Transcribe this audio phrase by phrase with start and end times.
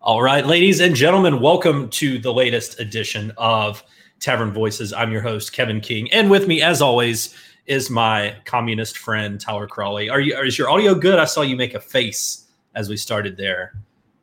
[0.00, 3.82] All right, ladies and gentlemen, welcome to the latest edition of
[4.20, 4.92] Tavern Voices.
[4.92, 7.34] I'm your host, Kevin King, and with me, as always,
[7.66, 10.08] is my communist friend Tyler Crawley.
[10.08, 10.38] Are you?
[10.40, 11.18] Is your audio good?
[11.18, 12.46] I saw you make a face
[12.76, 13.74] as we started there.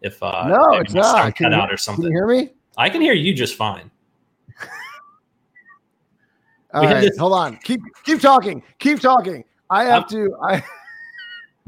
[0.02, 1.36] If uh, no, it's not.
[1.36, 2.04] Cut out or something.
[2.06, 2.54] Can you hear me?
[2.78, 3.92] I can hear you just fine.
[6.74, 7.58] All right, this- hold on.
[7.58, 8.64] Keep keep talking.
[8.80, 9.44] Keep talking.
[9.70, 10.38] I have I'm- to.
[10.42, 10.64] I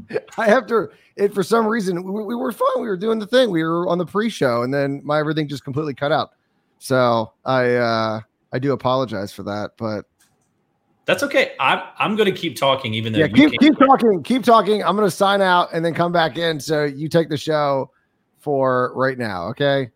[0.38, 2.68] I have to it for some reason we, we, were fine.
[2.76, 3.50] We were doing the thing.
[3.50, 6.30] We were on the pre-show, and then my everything just completely cut out.
[6.78, 8.20] So I uh
[8.52, 10.04] I do apologize for that, but
[11.06, 11.52] that's okay.
[11.60, 14.82] I'm I'm going to keep talking, even though yeah, keep keep talking, keep talking.
[14.82, 16.60] I'm going to sign out and then come back in.
[16.60, 17.90] So you take the show
[18.38, 19.90] for right now, okay?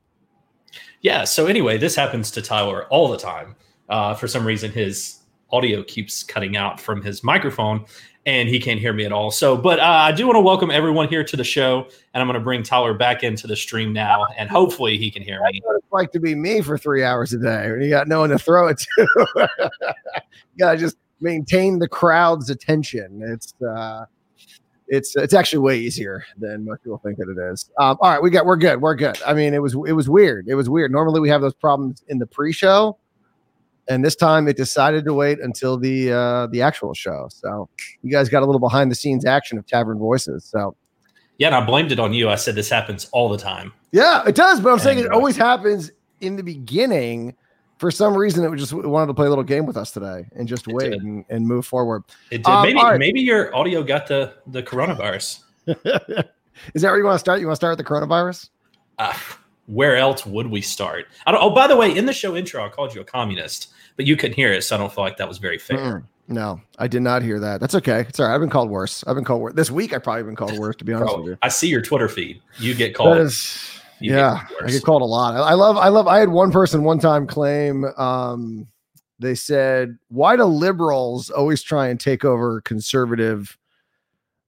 [1.02, 1.24] Yeah.
[1.24, 3.56] So anyway, this happens to Tyler all the time.
[3.88, 7.84] Uh, for some reason, his audio keeps cutting out from his microphone,
[8.27, 9.30] and he can't hear me at all.
[9.30, 12.27] So, but uh, I do want to welcome everyone here to the show, and I'm
[12.27, 15.61] going to bring Tyler back into the stream now, and hopefully he can hear me.
[15.65, 18.31] it's like to be me for three hours a day when you got no one
[18.31, 19.17] to throw it to.
[19.59, 23.22] you got to just maintain the crowd's attention.
[23.25, 24.05] It's uh,
[24.89, 27.70] it's it's actually way easier than most people think that it is.
[27.78, 29.20] Um, all right, we got we're good, we're good.
[29.25, 30.48] I mean, it was it was weird.
[30.48, 30.92] It was weird.
[30.92, 32.98] Normally we have those problems in the pre-show
[33.91, 37.28] and this time it decided to wait until the uh, the actual show.
[37.30, 37.69] So
[38.02, 40.44] you guys got a little behind the scenes action of Tavern Voices.
[40.44, 40.77] So
[41.38, 42.28] yeah, and I blamed it on you.
[42.30, 43.72] I said this happens all the time.
[43.92, 47.34] Yeah, it does, but I'm and, saying it always happens in the beginning.
[47.78, 50.47] For some reason, it just wanted to play a little game with us today and
[50.47, 52.02] just wait and, and, move forward.
[52.30, 52.47] It did.
[52.47, 52.98] Um, maybe right.
[52.98, 55.41] maybe your audio got the the coronavirus.
[55.66, 57.41] Is that where you want to start?
[57.41, 58.50] You want to start with the coronavirus?
[58.98, 59.14] Uh,
[59.70, 61.06] where else would we start?
[61.26, 63.68] oh, by the way, in the show intro, I called you a communist
[64.00, 65.76] but you couldn't hear it, so I don't feel like that was very fair.
[65.76, 67.60] Mm, no, I did not hear that.
[67.60, 68.00] That's okay.
[68.00, 68.34] It's all right.
[68.34, 69.04] I've been called worse.
[69.06, 69.92] I've been called worse this week.
[69.92, 70.76] I've probably been called worse.
[70.76, 72.41] To be honest Bro, with you, I see your Twitter feed.
[72.58, 73.18] You get called.
[73.18, 75.34] Is, yeah, get I get called a lot.
[75.34, 75.76] I, I love.
[75.76, 76.06] I love.
[76.06, 77.84] I had one person one time claim.
[77.98, 78.68] Um,
[79.18, 83.59] they said, "Why do liberals always try and take over conservative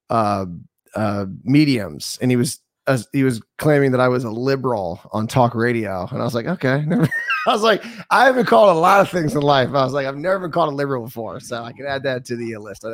[0.09, 0.47] uh,
[0.95, 5.27] uh, mediums?" And he was as he was claiming that I was a liberal on
[5.27, 6.85] talk radio, and I was like, okay.
[7.47, 9.69] I was like, I have been called a lot of things in life.
[9.69, 12.25] I was like, I've never been called a liberal before, so I can add that
[12.25, 12.85] to the uh, list.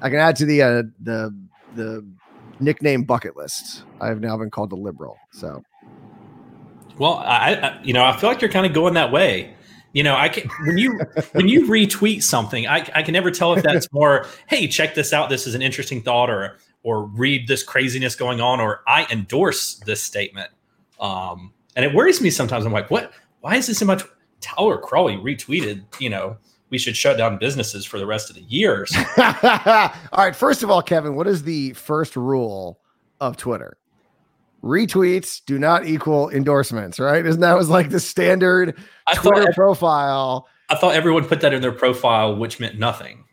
[0.00, 1.34] I can add to the uh, the
[1.74, 2.06] the
[2.60, 3.84] nickname bucket list.
[4.00, 5.16] I've now been called a liberal.
[5.32, 5.62] So,
[6.98, 9.54] well, I, I you know I feel like you're kind of going that way.
[9.92, 10.98] You know, I can when you
[11.32, 15.12] when you retweet something, I, I can never tell if that's more, hey, check this
[15.12, 15.30] out.
[15.30, 19.74] This is an interesting thought, or or read this craziness going on, or I endorse
[19.80, 20.48] this statement.
[20.98, 22.64] Um, and it worries me sometimes.
[22.64, 23.12] I'm like, what?
[23.42, 24.02] Why is this so much?
[24.40, 26.38] Tyler Crawley retweeted, you know,
[26.70, 28.90] we should shut down businesses for the rest of the years.
[29.18, 30.34] all right.
[30.34, 32.80] First of all, Kevin, what is the first rule
[33.20, 33.76] of Twitter?
[34.64, 37.26] Retweets do not equal endorsements, right?
[37.26, 40.48] Isn't that was like the standard I Twitter thought, profile?
[40.70, 43.24] I thought everyone put that in their profile, which meant nothing.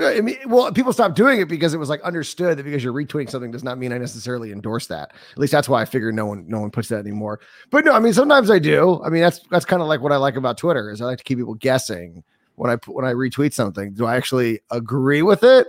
[0.00, 2.94] I mean, well, people stopped doing it because it was like understood that because you're
[2.94, 5.12] retweeting something does not mean I necessarily endorse that.
[5.32, 7.40] At least that's why I figured no one no one puts that anymore.
[7.70, 9.02] But no, I mean sometimes I do.
[9.04, 11.18] I mean that's that's kind of like what I like about Twitter is I like
[11.18, 13.92] to keep people guessing when I when I retweet something.
[13.92, 15.68] Do I actually agree with it,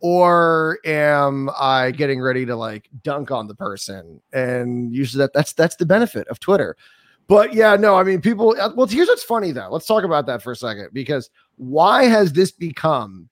[0.00, 4.20] or am I getting ready to like dunk on the person?
[4.34, 6.76] And usually that that's that's the benefit of Twitter.
[7.26, 8.54] But yeah, no, I mean people.
[8.60, 9.68] Uh, well, here's what's funny though.
[9.70, 13.30] Let's talk about that for a second because why has this become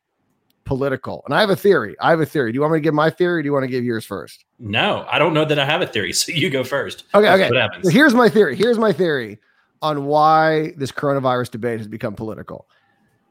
[0.71, 1.21] political.
[1.27, 1.97] And I have a theory.
[2.01, 2.53] I have a theory.
[2.53, 3.43] Do you want me to give my theory?
[3.43, 4.45] do you want to give yours first?
[4.61, 6.13] No, I don't know that I have a theory.
[6.21, 7.03] So you go first.
[7.13, 7.27] Okay.
[7.27, 7.51] That's okay.
[7.51, 7.87] What happens.
[7.87, 8.55] So here's my theory.
[8.55, 9.41] Here's my theory
[9.83, 12.69] on why this coronavirus debate has become political.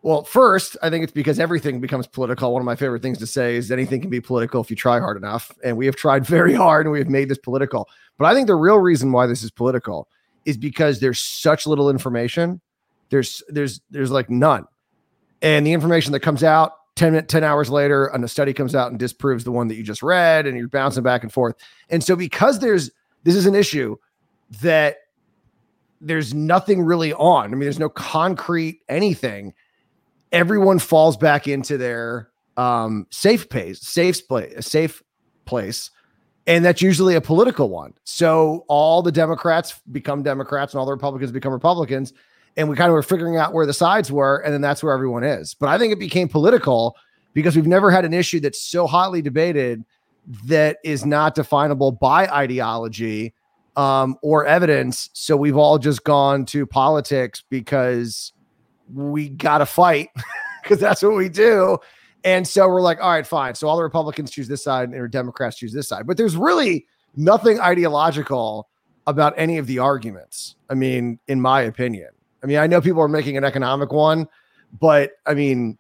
[0.02, 2.52] Well, first, I think it's because everything becomes political.
[2.52, 5.00] One of my favorite things to say is anything can be political if you try
[5.00, 5.50] hard enough.
[5.64, 7.88] And we have tried very hard and we have made this political.
[8.18, 10.10] But I think the real reason why this is political
[10.44, 12.60] is because there's such little information.
[13.12, 14.66] There's there's there's like none.
[15.42, 18.92] And the information that comes out 10, 10 hours later, and a study comes out
[18.92, 21.56] and disproves the one that you just read, and you're bouncing back and forth.
[21.90, 22.92] And so, because there's
[23.24, 23.96] this is an issue
[24.62, 24.98] that
[26.02, 27.46] there's nothing really on.
[27.46, 29.54] I mean, there's no concrete anything.
[30.34, 35.02] Everyone falls back into their um, safe place, safe place, safe
[35.46, 35.92] place,
[36.48, 37.94] and that's usually a political one.
[38.04, 42.12] So all the Democrats become Democrats, and all the Republicans become Republicans,
[42.60, 44.94] and we kind of were figuring out where the sides were, and then that's where
[44.94, 45.54] everyone is.
[45.54, 46.98] But I think it became political
[47.34, 49.86] because we've never had an issue that's so hotly debated
[50.44, 53.34] that is not definable by ideology
[53.78, 55.10] um, or evidence.
[55.14, 58.34] So we've all just gone to politics because
[58.94, 60.10] we got to fight
[60.62, 61.78] because that's what we do.
[62.26, 63.56] And so we're like, all right, fine.
[63.56, 66.06] So all the Republicans choose this side and Democrats choose this side.
[66.06, 68.68] But there's really nothing ideological
[69.08, 70.58] about any of the arguments.
[70.70, 72.10] I mean, in my opinion,
[72.44, 74.28] I mean, I know people are making an economic one,
[74.80, 75.78] but I mean,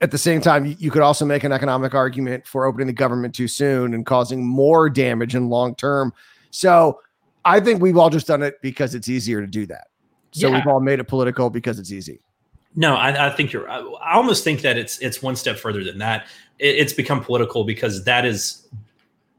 [0.00, 3.34] at the same time, you could also make an economic argument for opening the government
[3.34, 6.12] too soon and causing more damage in long term.
[6.50, 7.00] So
[7.44, 9.88] I think we've all just done it because it's easier to do that.
[10.32, 10.54] So yeah.
[10.54, 12.20] we've all made it political because it's easy.
[12.76, 13.68] No, I, I think you're.
[13.68, 16.26] I, I, almost think that it's it's one step further than that.
[16.60, 18.68] It, it's become political because that is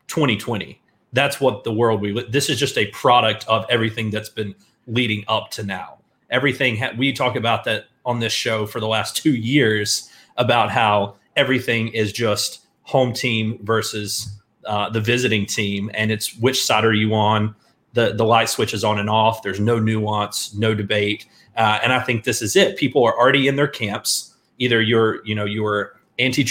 [0.08, 0.82] 2020.
[1.14, 2.26] That's what the world we.
[2.30, 4.54] This is just a product of everything that's been
[4.86, 6.00] leading up to now.
[6.32, 10.72] Everything ha- we talk about that on this show for the last two years about
[10.72, 14.32] how everything is just home team versus
[14.66, 17.56] uh, the visiting team, and it's which side are you on?
[17.94, 19.44] The the light switch is on and off.
[19.44, 21.26] There's no nuance, no debate,
[21.58, 22.78] uh, and I think this is it.
[22.78, 24.34] People are already in their camps.
[24.60, 26.48] Either you're you know you're anti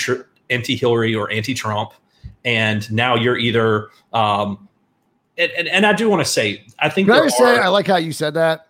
[0.51, 1.93] anti Hillary or anti Trump,
[2.45, 3.89] and now you're either.
[4.13, 4.69] Um,
[5.39, 7.87] and, and, and I do want to say, I think Can I say I like
[7.87, 8.70] how you said that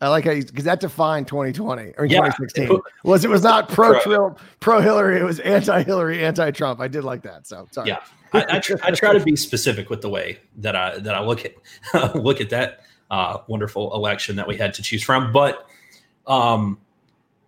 [0.00, 3.68] I like how because that defined 2020 or yeah, 2016 it, was it was not
[3.68, 6.80] pro Trump, pro Hillary, it was anti Hillary, anti Trump.
[6.80, 7.46] I did like that.
[7.46, 7.88] So sorry.
[7.88, 8.00] Yeah,
[8.32, 11.20] I, I, tr- I, try to be specific with the way that I that I
[11.20, 12.80] look at look at that
[13.10, 15.32] uh, wonderful election that we had to choose from.
[15.32, 15.66] But
[16.26, 16.78] um,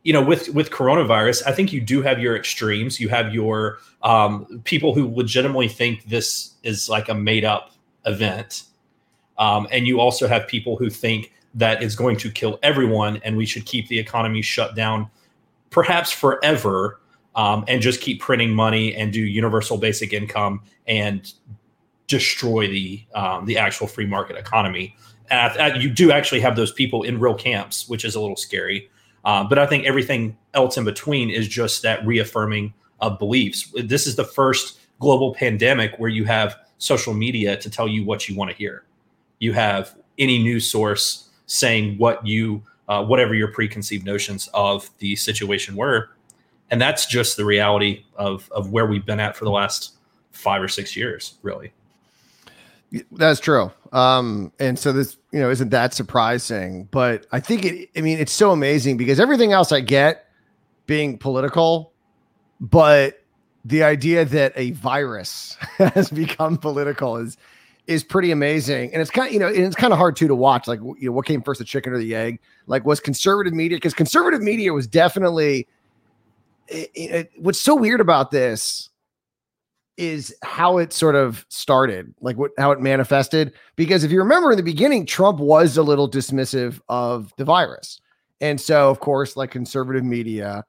[0.03, 3.01] you know, with with coronavirus, I think you do have your extremes.
[3.01, 7.71] You have your um, people who legitimately think this is like a made up
[8.05, 8.65] event,
[9.39, 13.37] um, and you also have people who think that is going to kill everyone and
[13.37, 15.11] we should keep the economy shut down
[15.71, 17.01] perhaps forever
[17.35, 21.33] um, and just keep printing money and do universal basic income and
[22.07, 24.95] destroy the um, the actual free market economy.
[25.77, 28.91] You do actually have those people in real camps, which is a little scary.
[29.25, 33.73] Uh, but I think everything else in between is just that reaffirming of beliefs.
[33.83, 38.29] This is the first global pandemic where you have social media to tell you what
[38.29, 38.85] you want to hear.
[39.39, 45.15] You have any news source saying what you uh, whatever your preconceived notions of the
[45.17, 46.11] situation were.
[46.71, 49.93] And that's just the reality of of where we've been at for the last
[50.33, 51.73] five or six years really.
[53.13, 53.71] That's true.
[53.93, 56.89] Um and so this you know isn't that surprising?
[56.91, 60.29] But i think it i mean it's so amazing because everything else i get
[60.87, 61.93] being political
[62.61, 63.23] but
[63.65, 67.37] the idea that a virus has become political is
[67.87, 68.93] is pretty amazing.
[68.93, 70.69] And it's kind of, you know, it's kind of hard too to watch.
[70.69, 72.41] Like, you know, what came first, the chicken or the egg?
[72.67, 75.67] Like, was conservative media, because conservative media was definitely
[76.69, 78.89] it, it, what's so weird about this
[79.99, 83.53] is how it sort of started, like what how it manifested.
[83.77, 88.01] Because if you remember in the beginning, Trump was a little dismissive of the virus.
[88.41, 90.65] And so, of course, like conservative media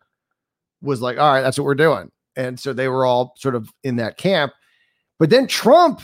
[0.82, 2.12] was like, all right, that's what we're doing.
[2.36, 4.54] And so they were all sort of in that camp.
[5.20, 6.02] But then Trump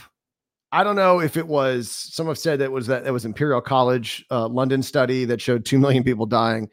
[0.72, 1.90] I don't know if it was.
[1.90, 5.66] Some have said that was that it was Imperial College uh, London study that showed
[5.66, 6.70] two million people dying.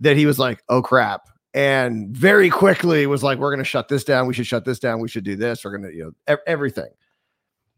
[0.00, 1.22] That he was like, "Oh crap!"
[1.52, 4.26] and very quickly was like, "We're going to shut this down.
[4.26, 5.00] We should shut this down.
[5.00, 5.64] We should do this.
[5.64, 6.90] We're going to, you know, everything."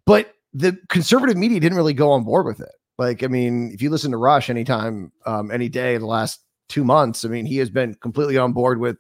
[0.05, 2.73] But the conservative media didn't really go on board with it.
[2.99, 6.41] Like, I mean, if you listen to Rush anytime, um, any day in the last
[6.69, 8.97] two months, I mean, he has been completely on board with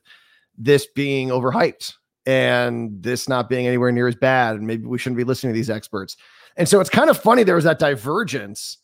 [0.59, 1.95] this being overhyped
[2.27, 4.57] and this not being anywhere near as bad.
[4.57, 6.17] And maybe we shouldn't be listening to these experts.
[6.57, 8.79] And so it's kind of funny there was that divergence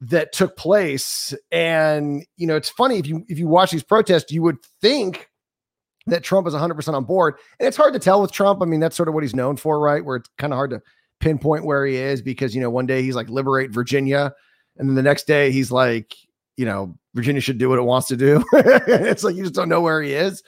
[0.00, 1.34] that took place.
[1.50, 5.28] And you know it's funny if you if you watch these protests you would think
[6.06, 7.36] that Trump is 100% on board.
[7.58, 8.62] And it's hard to tell with Trump.
[8.62, 10.04] I mean that's sort of what he's known for right?
[10.04, 10.82] Where it's kind of hard to
[11.20, 14.32] pinpoint where he is because you know one day he's like liberate Virginia.
[14.76, 16.14] And then the next day he's like
[16.56, 18.44] you know Virginia should do what it wants to do.
[18.52, 20.42] It's like you just don't know where he is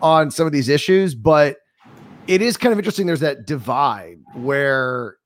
[0.00, 1.14] on some of these issues.
[1.14, 1.56] But
[2.28, 5.16] it is kind of interesting there's that divide where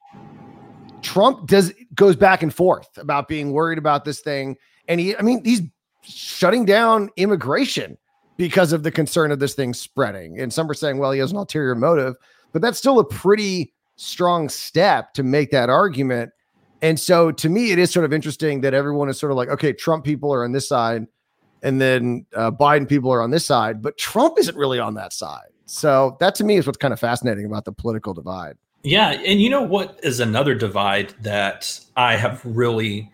[1.06, 4.56] Trump does goes back and forth about being worried about this thing.
[4.88, 5.62] And he, I mean, he's
[6.02, 7.96] shutting down immigration
[8.36, 10.40] because of the concern of this thing spreading.
[10.40, 12.16] And some are saying, well, he has an ulterior motive,
[12.52, 16.32] but that's still a pretty strong step to make that argument.
[16.82, 19.48] And so to me, it is sort of interesting that everyone is sort of like,
[19.48, 21.06] okay, Trump people are on this side,
[21.62, 25.12] and then uh, Biden people are on this side, but Trump isn't really on that
[25.12, 25.50] side.
[25.66, 28.56] So that to me is what's kind of fascinating about the political divide.
[28.86, 33.10] Yeah, and you know what is another divide that I have really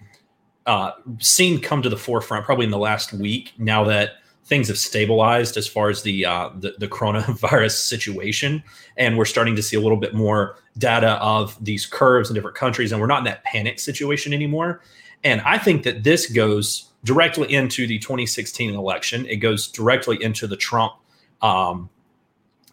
[0.66, 3.54] uh, seen come to the forefront, probably in the last week.
[3.56, 8.62] Now that things have stabilized as far as the, uh, the the coronavirus situation,
[8.98, 12.58] and we're starting to see a little bit more data of these curves in different
[12.58, 14.82] countries, and we're not in that panic situation anymore.
[15.24, 19.24] And I think that this goes directly into the 2016 election.
[19.24, 20.92] It goes directly into the Trump
[21.40, 21.88] um,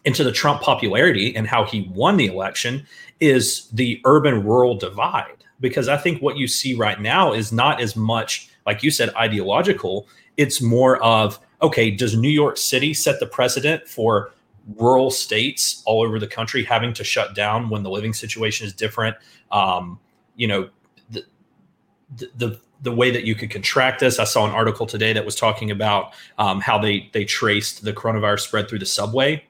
[0.04, 2.86] into the Trump popularity and how he won the election
[3.20, 5.36] is the urban rural divide.
[5.60, 9.14] Because I think what you see right now is not as much, like you said,
[9.14, 10.08] ideological.
[10.38, 14.32] It's more of, okay, does New York City set the precedent for
[14.76, 18.72] rural states all over the country having to shut down when the living situation is
[18.72, 19.16] different?
[19.52, 19.98] Um,
[20.36, 20.70] you know,
[21.10, 24.18] the, the, the way that you could contract this.
[24.18, 27.92] I saw an article today that was talking about um, how they they traced the
[27.92, 29.44] coronavirus spread through the subway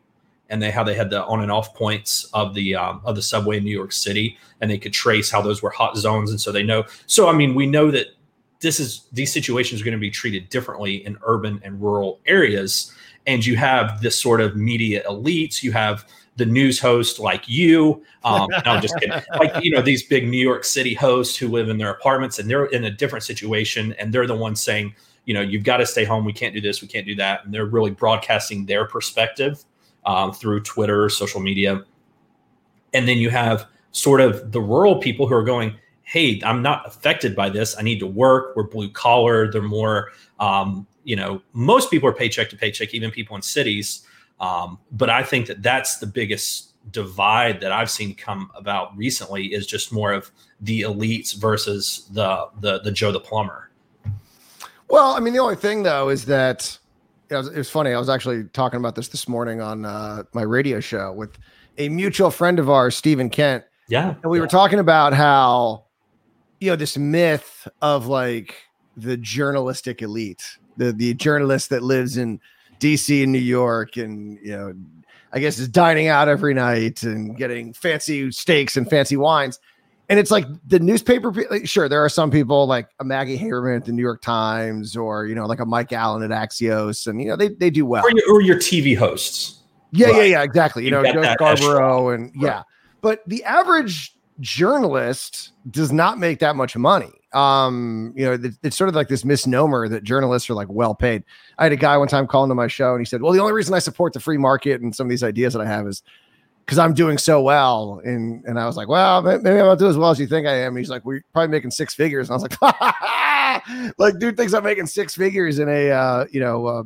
[0.51, 3.23] and they how they had the on and off points of the um, of the
[3.23, 6.41] subway in New York City, and they could trace how those were hot zones, and
[6.41, 6.85] so they know.
[7.07, 8.09] So I mean, we know that
[8.61, 12.93] this is these situations are going to be treated differently in urban and rural areas,
[13.27, 15.63] and you have this sort of media elites.
[15.63, 16.05] You have
[16.37, 18.03] the news host like you.
[18.25, 19.21] Um, I'm just kidding.
[19.39, 22.51] Like you know these big New York City hosts who live in their apartments and
[22.51, 24.95] they're in a different situation, and they're the ones saying,
[25.27, 26.25] you know, you've got to stay home.
[26.25, 26.83] We can't do this.
[26.83, 27.45] We can't do that.
[27.45, 29.65] And they're really broadcasting their perspective
[30.07, 31.85] um, through Twitter, social media.
[32.93, 36.87] And then you have sort of the rural people who are going, hey, I'm not
[36.87, 37.77] affected by this.
[37.79, 38.57] I need to work.
[38.57, 39.51] We're blue collar.
[39.51, 44.07] They're more, um, you know, most people are paycheck to paycheck, even people in cities.
[44.41, 49.53] Um, but I think that that's the biggest divide that I've seen come about recently
[49.53, 50.31] is just more of
[50.61, 53.71] the elites versus the the the Joe the plumber.
[54.89, 56.77] Well, I mean, the only thing though is that
[57.31, 57.93] it was, it was funny.
[57.93, 61.39] I was actually talking about this this morning on uh, my radio show with
[61.79, 63.65] a mutual friend of ours, Stephen Kent.
[63.89, 64.15] Yeah.
[64.23, 64.43] And we yeah.
[64.43, 65.85] were talking about how,
[66.61, 68.57] you know, this myth of like
[68.97, 72.41] the journalistic elite, the, the journalist that lives in
[72.81, 74.75] DC and New York and, you know,
[75.33, 79.61] I guess is dining out every night and getting fancy steaks and fancy wines
[80.11, 83.77] and it's like the newspaper like, sure there are some people like a maggie haberman
[83.77, 87.23] at the new york times or you know like a mike allen at axios and
[87.23, 88.05] you know they, they do well.
[88.05, 89.61] Or your, or your tv hosts.
[89.93, 90.17] Yeah right.
[90.17, 90.83] yeah yeah exactly.
[90.83, 92.43] You, you know joe scarborough and right.
[92.43, 92.63] yeah.
[93.01, 97.13] But the average journalist does not make that much money.
[97.33, 101.23] Um you know it's sort of like this misnomer that journalists are like well paid.
[101.59, 103.41] I had a guy one time calling to my show and he said well the
[103.41, 105.87] only reason i support the free market and some of these ideas that i have
[105.87, 106.03] is
[106.71, 108.01] because I'm doing so well.
[108.05, 110.47] And and I was like, well, maybe I'm not doing as well as you think
[110.47, 110.77] I am.
[110.77, 112.31] He's like, we're probably making six figures.
[112.31, 112.61] And I was
[113.83, 116.85] like, like, dude thinks I'm making six figures in a, uh, you know, uh,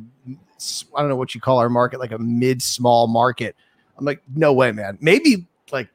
[0.95, 3.55] I don't know what you call our market, like a mid small market.
[3.95, 4.97] I'm like, no way, man.
[5.01, 5.89] Maybe like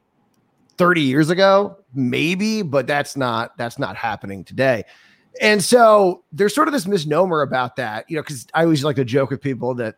[0.77, 4.85] 30 years ago, maybe, but that's not that's not happening today.
[5.41, 8.95] And so there's sort of this misnomer about that, you know, because I always like
[8.95, 9.95] to joke with people that,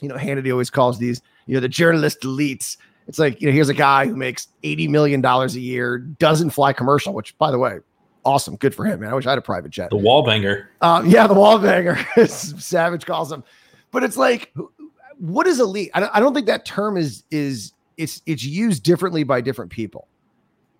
[0.00, 3.52] you know, Hannity always calls these, you know, the journalist elites it's like, you know,
[3.52, 7.58] here's a guy who makes $80 million a year, doesn't fly commercial, which by the
[7.58, 7.78] way,
[8.24, 8.56] awesome.
[8.56, 9.10] Good for him, man.
[9.10, 9.90] I wish I had a private jet.
[9.90, 10.70] The wall banger.
[10.80, 11.98] Um, yeah, the wall banger.
[12.26, 13.44] Savage calls him.
[13.90, 14.52] But it's like,
[15.18, 15.90] what is elite?
[15.94, 19.70] I don't, I don't think that term is is it's it's used differently by different
[19.70, 20.08] people.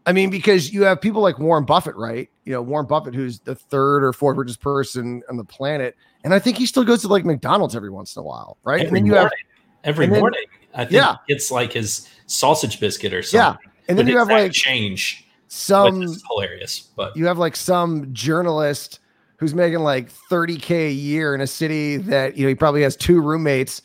[0.07, 2.28] I mean, because you have people like Warren Buffett, right?
[2.45, 6.35] You know, Warren Buffett, who's the third or fourth richest person on the planet, and
[6.35, 8.81] I think he still goes to like McDonald's every once in a while, right?
[8.81, 9.31] Every and then you morning.
[9.31, 9.54] have
[9.85, 10.45] every then, morning.
[10.75, 11.17] I think yeah.
[11.29, 13.61] it's like his sausage biscuit or something.
[13.64, 15.21] Yeah, and then but you have like change.
[15.49, 18.99] Some hilarious, but you have like some journalist
[19.37, 22.97] who's making like 30k a year in a city that you know he probably has
[22.97, 23.81] two roommates,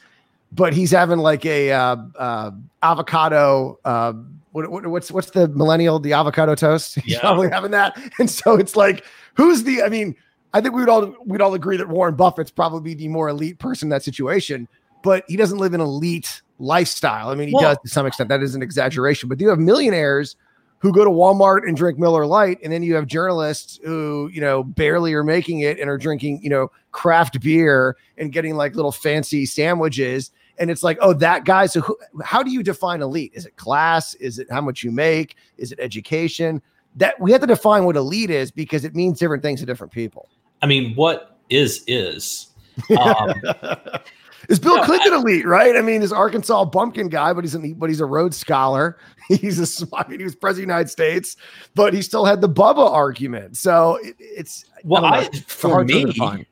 [0.51, 2.51] but he's having like a uh, uh,
[2.81, 3.77] avocado.
[3.85, 4.13] Uh,
[4.51, 6.95] what, what, what's what's the millennial the avocado toast?
[7.01, 7.19] He's yeah.
[7.19, 9.83] probably having that, and so it's like who's the?
[9.83, 10.15] I mean,
[10.53, 13.87] I think we'd all we'd all agree that Warren Buffett's probably the more elite person
[13.87, 14.67] in that situation,
[15.03, 17.29] but he doesn't live an elite lifestyle.
[17.29, 18.29] I mean, he well, does to some extent.
[18.29, 20.35] That is an exaggeration, but you have millionaires
[20.79, 24.39] who go to Walmart and drink Miller Lite, and then you have journalists who, you
[24.39, 28.75] know, barely are making it and are drinking, you know, craft beer and getting like
[28.75, 30.31] little fancy sandwiches.
[30.57, 31.65] And it's like, oh, that guy.
[31.65, 33.31] So, who, how do you define elite?
[33.33, 34.13] Is it class?
[34.15, 35.35] Is it how much you make?
[35.57, 36.61] Is it education?
[36.95, 39.93] That we have to define what elite is because it means different things to different
[39.93, 40.29] people.
[40.61, 42.47] I mean, what is is.
[42.97, 43.33] Um,
[44.49, 45.75] is Bill no, Clinton I, elite, right?
[45.75, 48.97] I mean, he's Arkansas bumpkin guy, but he's an, but he's a Rhodes Scholar.
[49.29, 51.37] He's a I mean, he was president of the United States,
[51.75, 53.57] but he still had the Bubba argument.
[53.57, 56.45] So it, it's well, I, I for me to define.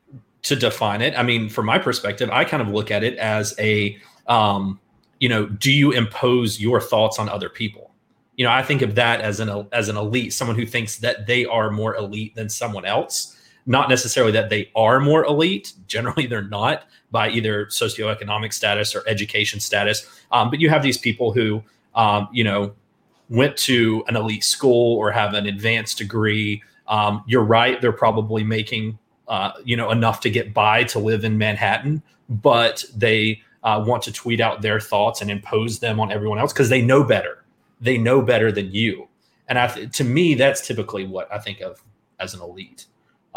[0.43, 1.17] to define it.
[1.17, 4.79] I mean, from my perspective, I kind of look at it as a, um,
[5.19, 7.95] you know, do you impose your thoughts on other people?
[8.35, 11.25] You know, I think of that as an as an elite, someone who thinks that
[11.25, 13.36] they are more elite than someone else
[13.67, 15.73] not necessarily that they are more elite.
[15.87, 20.07] Generally, they're not by either socioeconomic status or education status.
[20.31, 21.61] Um, but you have these people who,
[21.93, 22.73] um, you know,
[23.29, 26.63] went to an elite school or have an advanced degree.
[26.87, 28.97] Um, you're right; they're probably making,
[29.27, 34.01] uh, you know, enough to get by to live in Manhattan, but they uh, want
[34.03, 37.43] to tweet out their thoughts and impose them on everyone else because they know better.
[37.81, 39.09] They know better than you.
[39.49, 41.81] And I, to me, that's typically what I think of
[42.19, 42.85] as an elite.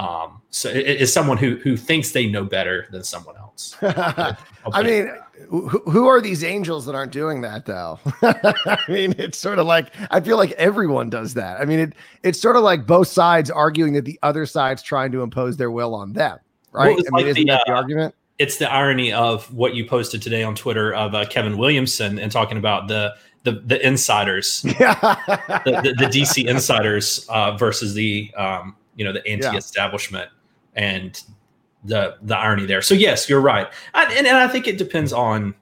[0.01, 3.77] Um, so it is someone who who thinks they know better than someone else.
[3.83, 5.13] I mean,
[5.49, 8.01] who, who are these angels that aren't doing that though?
[8.23, 11.61] I mean, it's sort of like I feel like everyone does that.
[11.61, 11.93] I mean, it
[12.23, 15.71] it's sort of like both sides arguing that the other side's trying to impose their
[15.71, 16.39] will on them,
[16.73, 16.97] right?
[16.97, 18.15] Well, I mean, like isn't the, that the uh, argument?
[18.39, 22.33] it's the irony of what you posted today on Twitter of uh, Kevin Williamson and
[22.33, 24.73] talking about the the, the insiders, the,
[25.65, 30.29] the, the DC insiders uh, versus the um, you know the anti-establishment
[30.75, 31.23] and
[31.85, 32.83] the the irony there.
[32.83, 35.55] So yes, you're right, I, and, and I think it depends on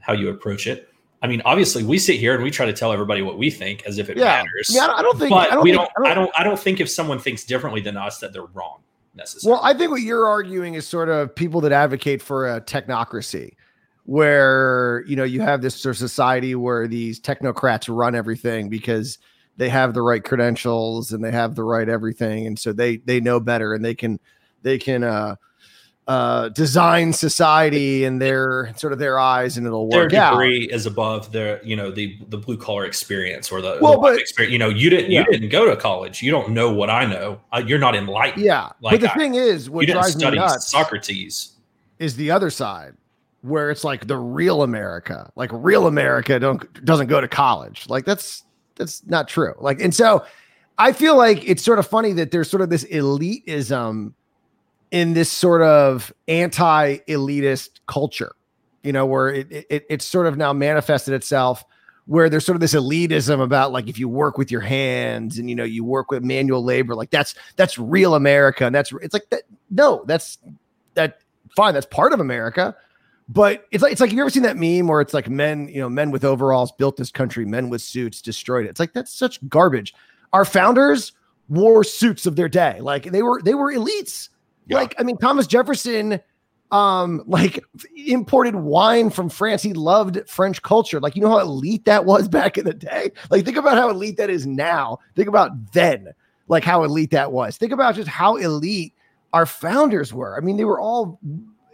[0.00, 0.88] how you approach it.
[1.20, 3.84] I mean, obviously, we sit here and we try to tell everybody what we think
[3.84, 4.24] as if it Yeah.
[4.42, 4.70] matters.
[4.70, 5.30] I, mean, I don't- think.
[5.30, 6.30] but I don't we think, don't, I don't.
[6.38, 8.78] I don't think if someone thinks differently than us that they're wrong
[9.14, 9.52] necessarily.
[9.54, 13.52] Well, I think what you're arguing is sort of people that advocate for a technocracy,
[14.06, 19.18] where you know you have this sort of society where these technocrats run everything because
[19.56, 23.20] they have the right credentials and they have the right everything, and so they they
[23.20, 24.18] know better and they can
[24.62, 25.36] they can uh
[26.08, 30.30] uh design society in their sort of their eyes and it'll their work out.
[30.32, 33.98] degree is above the you know the the blue collar experience or the, Well, the
[34.00, 34.52] but- experience.
[34.52, 35.20] You know, you didn't Yeah.
[35.20, 36.20] you didn't go to college.
[36.20, 37.40] You don't know what I know.
[37.52, 38.44] Uh, you're not enlightened.
[38.44, 41.52] Yeah, Like but the I- thing is, what you drives me nuts Socrates.
[42.00, 42.94] is the other side
[43.42, 45.30] where it's like the real America.
[45.36, 47.86] Like real America don't doesn't go to college.
[47.88, 48.42] Like that's
[48.76, 49.54] that's not true.
[49.58, 50.24] Like and so
[50.78, 54.12] I feel like it's sort of funny that there's sort of this elitism
[54.90, 58.32] in this sort of anti-elitist culture,
[58.82, 61.64] you know, where it, it it's sort of now manifested itself
[62.06, 65.48] where there's sort of this elitism about like if you work with your hands and
[65.48, 69.14] you know you work with manual labor like that's that's real america and that's it's
[69.14, 70.38] like that no that's
[70.94, 71.20] that
[71.54, 72.74] fine that's part of america
[73.28, 75.80] but it's like it's like you ever seen that meme where it's like men you
[75.80, 78.70] know men with overalls built this country men with suits destroyed it?
[78.70, 79.94] It's like that's such garbage.
[80.32, 81.12] Our founders
[81.48, 82.80] wore suits of their day.
[82.80, 84.28] Like they were they were elites.
[84.68, 84.76] Yeah.
[84.76, 86.20] like i mean thomas jefferson
[86.70, 87.64] um like
[88.06, 89.62] imported wine from france.
[89.62, 91.00] He loved french culture.
[91.00, 93.10] Like you know how elite that was back in the day?
[93.30, 94.98] Like think about how elite that is now.
[95.14, 96.08] Think about then
[96.48, 97.56] like how elite that was.
[97.56, 98.94] Think about just how elite
[99.32, 100.36] our founders were.
[100.36, 101.18] I mean they were all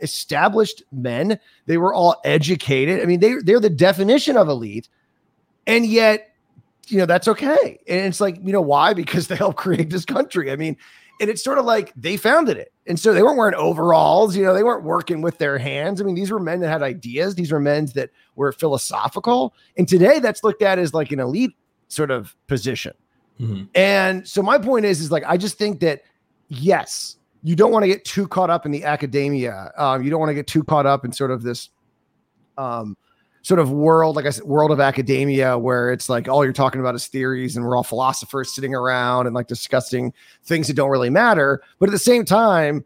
[0.01, 1.39] established men.
[1.67, 3.01] They were all educated.
[3.03, 4.89] I mean they they're the definition of elite.
[5.67, 6.33] And yet
[6.87, 7.79] you know that's okay.
[7.87, 8.95] And it's like you know why?
[8.95, 10.51] Because they helped create this country.
[10.51, 10.77] I mean
[11.21, 12.73] and it's sort of like they founded it.
[12.87, 16.01] And so they weren't wearing overalls you know they weren't working with their hands.
[16.01, 17.35] I mean these were men that had ideas.
[17.35, 19.55] These were men that were philosophical.
[19.77, 21.55] And today that's looked at as like an elite
[21.89, 22.95] sort of position.
[23.41, 23.69] Mhm.
[23.77, 26.03] and so my point is, is like I just think that
[26.49, 29.73] yes, you don't want to get too caught up in the academia.
[29.77, 31.71] Um, you don't want to get too caught up in sort of this
[32.57, 32.97] um
[33.43, 36.81] sort of world, like I said, world of academia where it's like all you're talking
[36.81, 40.13] about is theories and we're all philosophers sitting around and like discussing
[40.45, 41.63] things that don't really matter.
[41.79, 42.85] But at the same time,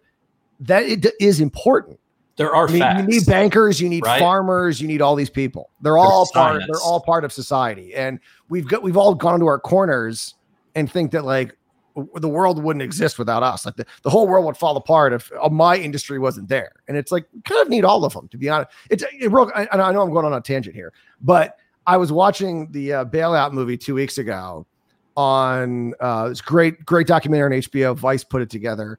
[0.61, 1.99] that it is important.
[2.37, 3.01] There are mean, facts.
[3.01, 4.19] you need bankers, you need right?
[4.19, 5.71] farmers, you need all these people.
[5.81, 6.55] They're all part.
[6.55, 6.65] science.
[6.71, 10.35] They're all part of society, and we've got we've all gone to our corners
[10.75, 11.57] and think that like
[12.15, 13.67] the world wouldn't exist without us.
[13.67, 16.73] Like the, the whole world would fall apart if uh, my industry wasn't there.
[16.89, 18.71] And it's like kind of need all of them to be honest.
[18.91, 19.51] It's it real.
[19.55, 23.05] I, I know I'm going on a tangent here, but I was watching the uh,
[23.05, 24.67] bailout movie two weeks ago
[25.17, 27.97] on uh, this great great documentary on HBO.
[27.97, 28.99] Vice put it together.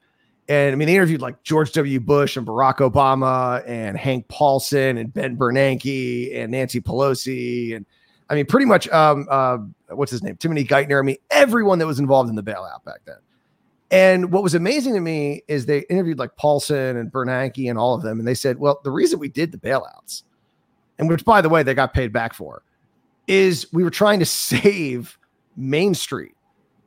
[0.50, 2.00] And I mean, they interviewed like George W.
[2.02, 7.76] Bush and Barack Obama and Hank Paulson and Ben Bernanke and Nancy Pelosi.
[7.76, 7.86] And
[8.30, 9.58] I mean, pretty much, um, uh,
[9.90, 10.38] what's his name?
[10.38, 11.00] Timothy Geithner.
[11.00, 13.18] I mean, everyone that was involved in the bailout back then.
[13.92, 17.94] And what was amazing to me is they interviewed like Paulson and Bernanke and all
[17.94, 18.18] of them.
[18.18, 20.24] And they said, well, the reason we did the bailouts,
[20.98, 22.64] and which, by the way, they got paid back for,
[23.28, 25.18] is we were trying to save
[25.56, 26.34] Main Street.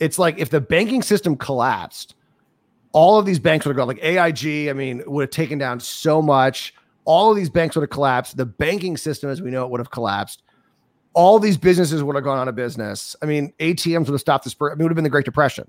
[0.00, 2.16] It's like if the banking system collapsed,
[2.92, 4.68] all of these banks would have gone like AIG.
[4.68, 6.74] I mean, would have taken down so much.
[7.04, 8.36] All of these banks would have collapsed.
[8.36, 10.42] The banking system, as we know it, would have collapsed.
[11.16, 13.16] All these businesses would have gone out of business.
[13.20, 14.72] I mean, ATMs would have stopped the spread.
[14.72, 15.68] I mean, it would have been the Great Depression.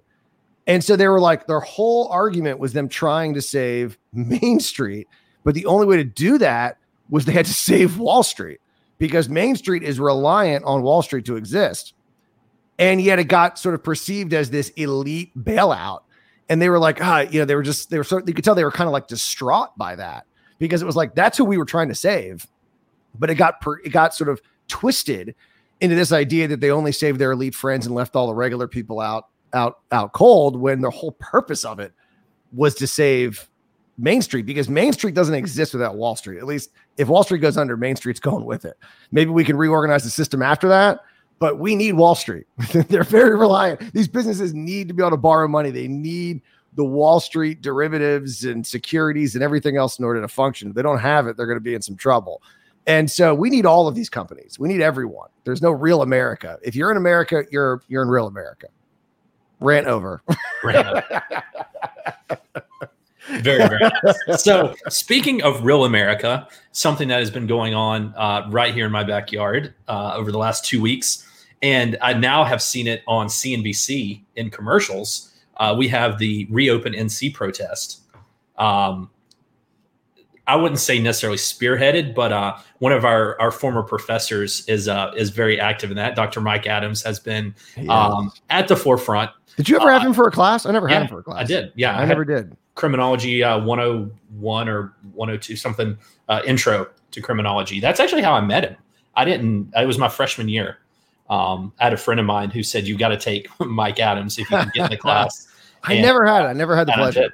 [0.67, 5.07] And so they were like, their whole argument was them trying to save Main Street.
[5.43, 6.77] But the only way to do that
[7.09, 8.59] was they had to save Wall Street
[8.99, 11.93] because Main Street is reliant on Wall Street to exist.
[12.77, 16.01] And yet it got sort of perceived as this elite bailout
[16.49, 18.43] and they were like, ah, you know, they were just they were so you could
[18.43, 20.25] tell they were kind of like distraught by that
[20.59, 22.47] because it was like that's who we were trying to save,
[23.17, 25.35] but it got per, it got sort of twisted
[25.81, 28.67] into this idea that they only saved their elite friends and left all the regular
[28.67, 31.93] people out out out cold when the whole purpose of it
[32.51, 33.49] was to save
[33.97, 36.37] Main Street because Main Street doesn't exist without Wall Street.
[36.37, 38.77] At least if Wall Street goes under, Main Street's going with it.
[39.11, 41.01] Maybe we can reorganize the system after that,
[41.39, 42.45] but we need Wall Street.
[42.73, 43.93] They're very reliant.
[43.93, 45.71] These businesses need to be able to borrow money.
[45.71, 46.41] They need
[46.75, 50.69] the Wall Street derivatives and securities and everything else in order to function.
[50.69, 52.41] If they don't have it, they're going to be in some trouble.
[52.87, 54.57] And so we need all of these companies.
[54.57, 55.29] We need everyone.
[55.43, 56.57] There's no real America.
[56.63, 58.67] If you're in America, you're you're in real America.
[59.59, 60.23] Rant over.
[60.63, 61.23] Rant over.
[63.41, 68.73] very very so speaking of real america something that has been going on uh, right
[68.73, 71.27] here in my backyard uh, over the last two weeks
[71.61, 76.93] and i now have seen it on cnbc in commercials uh, we have the reopen
[76.93, 77.99] nc protest
[78.57, 79.09] um,
[80.47, 85.11] i wouldn't say necessarily spearheaded but uh, one of our, our former professors is uh,
[85.15, 86.15] is very active in that.
[86.15, 87.55] Dr mike adams has been
[87.89, 89.31] um, at the forefront.
[89.55, 90.65] Did you ever have uh, him for a class?
[90.65, 91.39] I never yeah, had him for a class.
[91.39, 91.71] I did.
[91.75, 92.55] Yeah i, I never did.
[92.75, 95.97] criminology uh, 101 or 102 something
[96.29, 97.79] uh, intro to criminology.
[97.79, 98.77] That's actually how i met him.
[99.15, 100.77] I didn't it was my freshman year.
[101.29, 104.37] Um, i had a friend of mine who said you got to take mike adams
[104.37, 105.47] if you can get in the class.
[105.83, 106.47] I and, never had it.
[106.47, 107.33] I never had the pleasure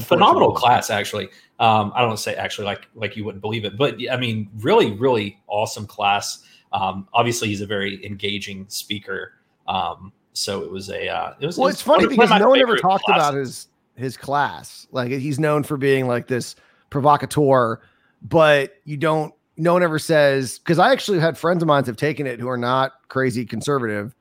[0.00, 1.28] phenomenal class actually
[1.60, 4.92] um, i don't say actually like like you wouldn't believe it but i mean really
[4.92, 6.42] really awesome class
[6.72, 9.34] um, obviously he's a very engaging speaker
[9.68, 12.76] um, so it was a uh, it was well it's funny because no one ever
[12.76, 13.28] talked classes.
[13.28, 14.86] about his his class.
[14.92, 16.54] Like he's known for being like this
[16.90, 17.80] provocateur,
[18.22, 19.34] but you don't.
[19.56, 22.48] No one ever says because I actually had friends of mine have taken it who
[22.48, 24.14] are not crazy conservative,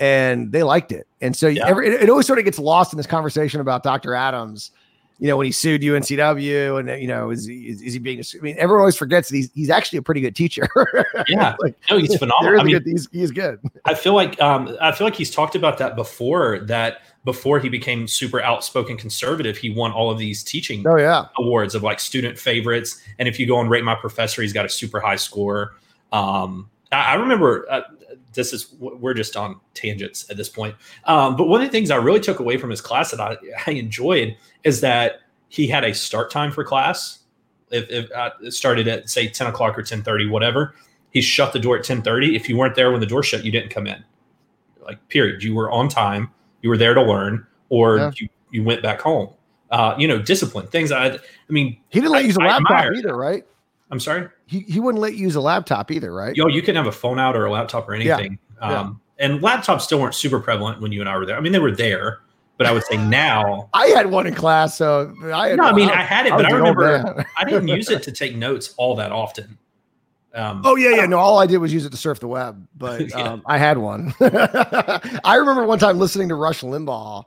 [0.00, 1.06] and they liked it.
[1.20, 1.66] And so yeah.
[1.66, 4.14] every, it, it always sort of gets lost in this conversation about Dr.
[4.14, 4.70] Adams
[5.18, 8.40] you know, when he sued UNCW and, you know, is, is, is he being, I
[8.40, 10.68] mean, everyone always forgets that he's, he's actually a pretty good teacher.
[11.28, 11.56] yeah.
[11.58, 12.60] like, no, he's phenomenal.
[12.60, 13.58] I mean, good, he's, he's good.
[13.84, 17.68] I feel like, um, I feel like he's talked about that before that before he
[17.68, 21.26] became super outspoken conservative, he won all of these teaching oh, yeah.
[21.36, 23.02] awards of like student favorites.
[23.18, 25.74] And if you go and rate my professor, he's got a super high score.
[26.12, 27.82] Um, I, I remember, uh,
[28.34, 30.74] this is we're just on tangents at this point.
[31.04, 33.36] Um, but one of the things I really took away from his class that I,
[33.66, 37.20] I enjoyed is that he had a start time for class.
[37.70, 40.74] If, if uh, it started at say 10 o'clock or 10:30, whatever,
[41.10, 42.34] he shut the door at 10:30.
[42.34, 44.02] If you weren't there when the door shut, you didn't come in.
[44.82, 45.42] Like period.
[45.42, 46.30] You were on time.
[46.62, 48.10] You were there to learn, or yeah.
[48.16, 49.30] you you went back home.
[49.70, 50.90] Uh, you know, discipline things.
[50.90, 51.18] I, I
[51.50, 53.44] mean, he didn't let you use a laptop either, right?
[53.90, 54.28] I'm sorry.
[54.46, 56.36] He, he wouldn't let you use a laptop either, right?
[56.36, 58.38] Yo, you can have a phone out or a laptop or anything.
[58.60, 58.66] Yeah.
[58.66, 59.26] Um, yeah.
[59.26, 61.36] And laptops still weren't super prevalent when you and I were there.
[61.36, 62.20] I mean, they were there,
[62.56, 63.68] but I would say now.
[63.74, 65.64] I had one in class, so I had, no.
[65.64, 68.12] I mean, I, I had it, I but I remember I didn't use it to
[68.12, 69.58] take notes all that often.
[70.34, 71.06] Um, oh yeah, yeah.
[71.06, 73.16] No, all I did was use it to surf the web, but yeah.
[73.16, 74.14] um, I had one.
[74.20, 77.24] I remember one time listening to Rush Limbaugh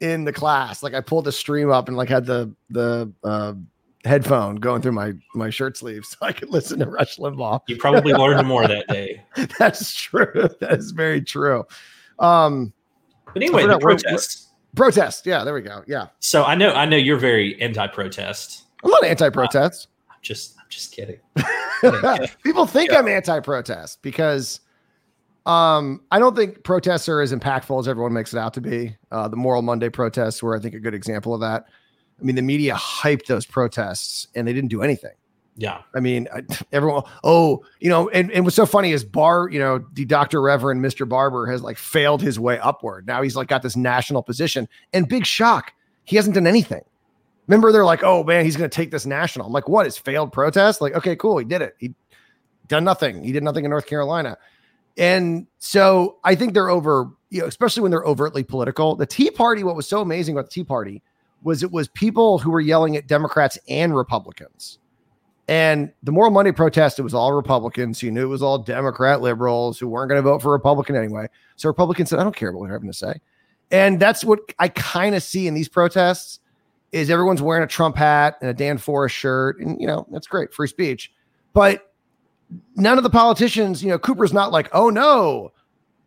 [0.00, 0.82] in the class.
[0.82, 3.54] Like I pulled the stream up and like had the the uh,
[4.04, 7.60] headphone going through my my shirt sleeve so I could listen to Rush Limbaugh.
[7.68, 9.22] You probably learned more that day.
[9.58, 10.48] That's true.
[10.60, 11.64] That is very true.
[12.18, 12.72] Um,
[13.26, 14.48] but anyway, the protest.
[14.74, 15.26] Protest.
[15.26, 15.82] Yeah, there we go.
[15.86, 16.08] Yeah.
[16.20, 18.64] So I know I know you're very anti-protest.
[18.84, 19.88] I'm not anti-protest.
[19.88, 21.18] Uh, I'm just I'm just kidding.
[22.42, 22.98] People think yeah.
[22.98, 24.60] I'm anti-protest because
[25.46, 28.96] um, I don't think protests are as impactful as everyone makes it out to be.
[29.10, 31.64] Uh, the Moral Monday protests were, I think, a good example of that.
[32.20, 35.12] I mean, the media hyped those protests and they didn't do anything.
[35.56, 35.82] Yeah.
[35.94, 36.28] I mean,
[36.72, 40.40] everyone, oh, you know, and, and what's so funny is Bar, you know, the Dr.
[40.40, 41.08] Reverend Mr.
[41.08, 43.06] Barber has like failed his way upward.
[43.06, 45.72] Now he's like got this national position and big shock.
[46.04, 46.82] He hasn't done anything.
[47.46, 49.46] Remember, they're like, oh man, he's going to take this national.
[49.46, 50.80] I'm like, what is failed protest?
[50.80, 51.38] Like, okay, cool.
[51.38, 51.74] He did it.
[51.78, 51.94] He
[52.68, 53.22] done nothing.
[53.22, 54.38] He did nothing in North Carolina.
[54.96, 58.96] And so I think they're over, you know, especially when they're overtly political.
[58.96, 61.02] The Tea Party, what was so amazing about the Tea Party
[61.42, 64.78] was it was people who were yelling at Democrats and Republicans.
[65.48, 68.02] And the Moral Monday protest, it was all Republicans.
[68.02, 71.26] You knew it was all Democrat liberals who weren't going to vote for Republican anyway.
[71.56, 73.20] So Republicans said, I don't care what they're having to say.
[73.72, 76.38] And that's what I kind of see in these protests
[76.92, 79.60] is everyone's wearing a Trump hat and a Dan Forest shirt.
[79.60, 81.12] And, you know, that's great, free speech.
[81.52, 81.92] But
[82.76, 85.52] none of the politicians, you know, Cooper's not like, oh no,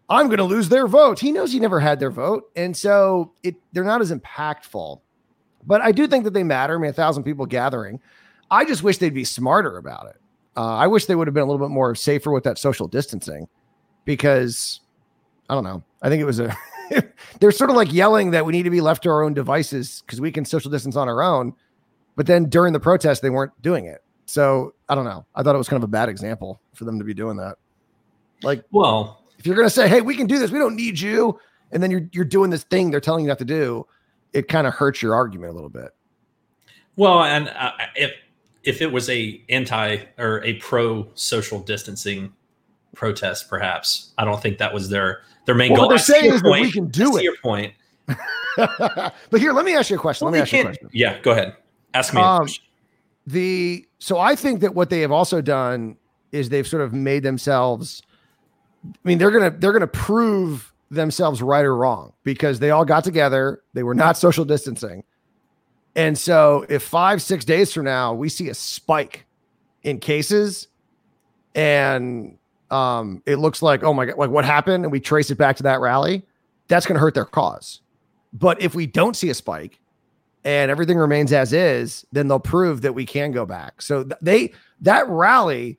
[0.09, 1.19] I'm going to lose their vote.
[1.19, 2.49] He knows he never had their vote.
[2.55, 5.01] And so it they're not as impactful
[5.65, 6.75] but I do think that they matter.
[6.75, 7.99] I mean, a thousand people gathering.
[8.51, 10.17] I just wish they'd be smarter about it.
[10.55, 12.87] Uh, I wish they would have been a little bit more safer with that social
[12.87, 13.47] distancing
[14.05, 14.81] because
[15.49, 15.83] I don't know.
[16.01, 16.55] I think it was a,
[17.39, 20.03] they're sort of like yelling that we need to be left to our own devices
[20.05, 21.53] because we can social distance on our own.
[22.15, 24.03] But then during the protest, they weren't doing it.
[24.25, 25.25] So I don't know.
[25.35, 27.57] I thought it was kind of a bad example for them to be doing that.
[28.43, 30.99] Like, well, if you're going to say, hey, we can do this, we don't need
[30.99, 31.39] you.
[31.71, 33.87] And then you're, you're doing this thing they're telling you not to do
[34.33, 35.91] it kind of hurts your argument a little bit.
[36.95, 38.11] Well, and uh, if
[38.63, 42.33] if it was a anti or a pro social distancing
[42.95, 45.87] protest, perhaps I don't think that was their their main well, goal.
[45.87, 46.43] What they're saying is point.
[46.43, 47.23] that we can do it.
[47.23, 47.73] Your point.
[48.57, 50.25] but here, let me ask you a question.
[50.25, 50.89] Well, let me ask you a question.
[50.91, 51.55] Yeah, go ahead.
[51.93, 52.21] Ask me.
[52.21, 52.47] Um,
[53.25, 55.97] the so I think that what they have also done
[56.31, 58.01] is they've sort of made themselves.
[58.85, 63.03] I mean, they're gonna they're gonna prove themselves right or wrong because they all got
[63.03, 63.61] together.
[63.73, 65.03] They were not social distancing.
[65.95, 69.25] And so if five, six days from now we see a spike
[69.83, 70.67] in cases
[71.55, 72.37] and
[72.71, 74.85] um, it looks like, oh my God, like what happened?
[74.85, 76.25] And we trace it back to that rally,
[76.67, 77.81] that's going to hurt their cause.
[78.33, 79.79] But if we don't see a spike
[80.43, 83.81] and everything remains as is, then they'll prove that we can go back.
[83.81, 85.77] So th- they, that rally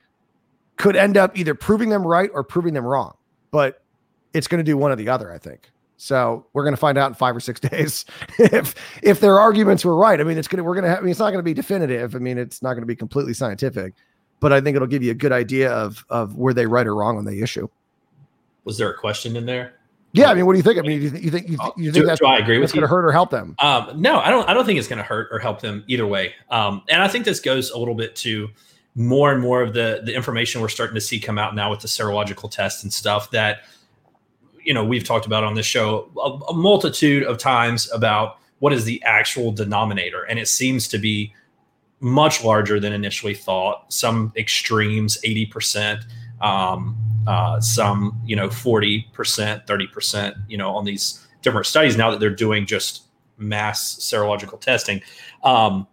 [0.77, 3.17] could end up either proving them right or proving them wrong.
[3.51, 3.84] But
[4.35, 5.71] it's going to do one or the other, I think.
[5.97, 8.05] So we're going to find out in five or six days
[8.39, 10.21] if if their arguments were right.
[10.21, 10.99] I mean, it's going to we're going to have.
[10.99, 12.15] I mean, it's not going to be definitive.
[12.15, 13.95] I mean, it's not going to be completely scientific,
[14.41, 16.95] but I think it'll give you a good idea of of were they right or
[16.95, 17.69] wrong on the issue.
[18.65, 19.75] Was there a question in there?
[20.13, 20.79] Yeah, I mean, what do you think?
[20.79, 22.59] I mean, you, th- you think you, th- you think do, that's, do I agree
[22.59, 23.57] with going to hurt or help them?
[23.59, 24.49] Um, no, I don't.
[24.49, 26.35] I don't think it's going to hurt or help them either way.
[26.51, 28.49] Um, and I think this goes a little bit to
[28.95, 31.81] more and more of the the information we're starting to see come out now with
[31.81, 33.63] the serological tests and stuff that
[34.65, 38.73] you know we've talked about on this show a, a multitude of times about what
[38.73, 41.33] is the actual denominator, and it seems to be
[42.01, 43.93] much larger than initially thought.
[43.93, 46.05] Some extremes, eighty percent.
[46.41, 46.97] Um,
[47.27, 50.37] uh, some, you know, forty percent, thirty percent.
[50.49, 53.05] You know, on these different studies now that they're doing just
[53.39, 55.03] mass serological testing.
[55.43, 55.87] Um,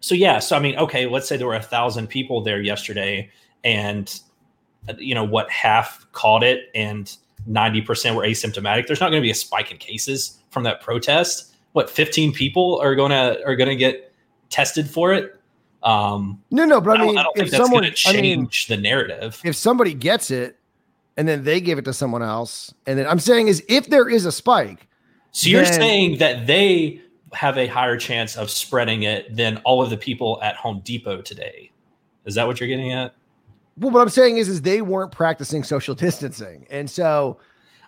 [0.00, 3.30] so yeah, so I mean, okay, let's say there were a thousand people there yesterday,
[3.64, 4.20] and
[4.98, 7.16] you know what, half caught it, and
[7.48, 11.54] 90% were asymptomatic, there's not going to be a spike in cases from that protest.
[11.72, 14.12] What 15 people are going to are going to get
[14.50, 15.38] tested for it?
[15.82, 18.48] Um, no, no, but I mean, I don't, I don't if someone change I mean,
[18.68, 20.58] the narrative, if somebody gets it
[21.16, 24.08] and then they give it to someone else, and then I'm saying is if there
[24.08, 24.88] is a spike,
[25.32, 29.82] so you're then, saying that they have a higher chance of spreading it than all
[29.82, 31.70] of the people at Home Depot today.
[32.24, 33.14] Is that what you're getting at?
[33.78, 37.38] Well, what I'm saying is, is they weren't practicing social distancing, and so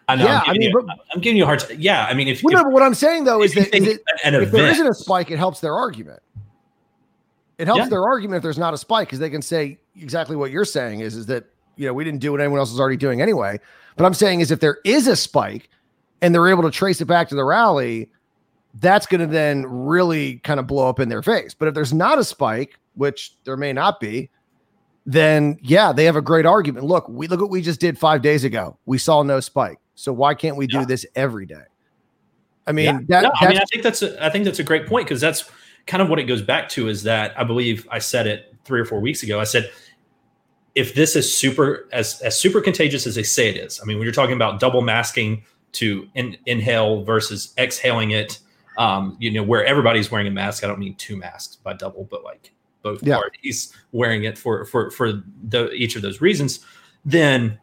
[0.09, 0.25] I know.
[0.25, 1.77] Yeah, i mean, you, but, I'm giving you a hard time.
[1.79, 3.87] Yeah, I mean, if, well, if no, but what I'm saying though is that, is
[3.87, 6.21] it, if there isn't a spike, it helps their argument.
[7.59, 7.89] It helps yeah.
[7.89, 11.01] their argument if there's not a spike because they can say exactly what you're saying
[11.01, 11.45] is is that
[11.77, 13.59] you know we didn't do what anyone else was already doing anyway.
[13.97, 15.69] But I'm saying is if there is a spike
[16.23, 18.09] and they're able to trace it back to the rally,
[18.75, 21.53] that's going to then really kind of blow up in their face.
[21.55, 24.31] But if there's not a spike, which there may not be,
[25.09, 26.85] then yeah, they have a great argument.
[26.85, 28.77] Look, we look what we just did five days ago.
[28.85, 29.79] We saw no spike.
[29.95, 30.85] So why can't we do yeah.
[30.85, 31.65] this every day?
[32.67, 33.01] I mean, yeah.
[33.09, 35.23] that, no, I mean, I think that's a, I think that's a great point because
[35.23, 35.51] that's
[35.87, 38.81] kind of what it goes back to is that I believe I said it three
[38.81, 39.41] or four weeks ago.
[39.41, 39.71] I said
[40.75, 43.81] if this is super as as super contagious as they say it is.
[43.83, 45.43] I mean, when you're talking about double masking
[45.73, 48.41] to in, inhale versus exhaling it,
[48.77, 50.65] um, you know, where everybody's wearing a mask.
[50.65, 53.17] I don't mean two masks by double, but like both yeah.
[53.17, 56.61] parties wearing it for for for the, each of those reasons,
[57.05, 57.59] then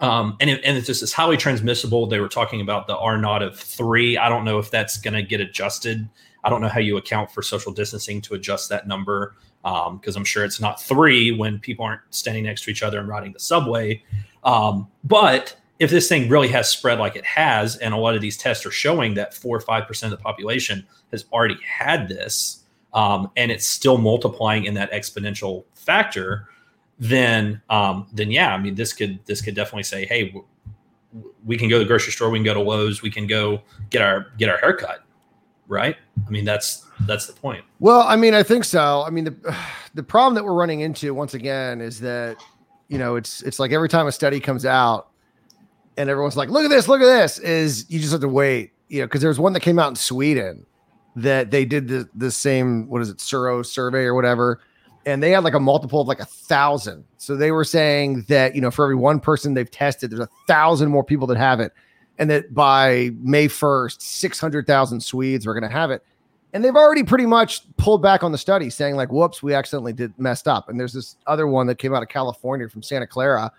[0.00, 2.06] um, and it, and it's just it's highly transmissible.
[2.06, 4.16] They were talking about the R naught of three.
[4.18, 6.08] I don't know if that's going to get adjusted.
[6.44, 10.20] I don't know how you account for social distancing to adjust that number because um,
[10.20, 13.32] I'm sure it's not three when people aren't standing next to each other and riding
[13.32, 14.00] the subway.
[14.44, 18.20] Um, but if this thing really has spread like it has, and a lot of
[18.20, 22.08] these tests are showing that four or five percent of the population has already had
[22.08, 22.62] this,
[22.96, 26.48] um, and it's still multiplying in that exponential factor,
[26.98, 30.46] then um, then yeah, I mean this could this could definitely say, hey, w-
[31.44, 33.60] we can go to the grocery store, we can go to Lowe's, we can go
[33.90, 35.04] get our get our haircut,
[35.68, 35.94] right?
[36.26, 37.64] I mean that's that's the point.
[37.80, 39.04] Well, I mean I think so.
[39.06, 39.56] I mean the
[39.94, 42.42] the problem that we're running into once again is that
[42.88, 45.08] you know it's it's like every time a study comes out
[45.98, 48.72] and everyone's like, look at this, look at this, is you just have to wait,
[48.88, 50.64] you know, because there's one that came out in Sweden
[51.16, 54.60] that they did the the same what is it Sero survey or whatever,
[55.06, 57.04] and they had like a multiple of like a thousand.
[57.16, 60.28] So they were saying that you know for every one person they've tested, there's a
[60.46, 61.72] thousand more people that have it,
[62.18, 66.04] and that by May first, six hundred thousand Swedes are going to have it.
[66.52, 69.94] And they've already pretty much pulled back on the study, saying like, "Whoops, we accidentally
[69.94, 73.06] did messed up." And there's this other one that came out of California from Santa
[73.06, 73.50] Clara,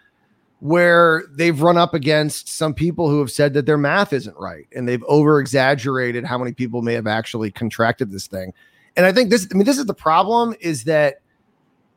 [0.60, 4.65] where they've run up against some people who have said that their math isn't right
[4.76, 8.54] and they've over exaggerated how many people may have actually contracted this thing.
[8.96, 11.22] And I think this, I mean, this is the problem is that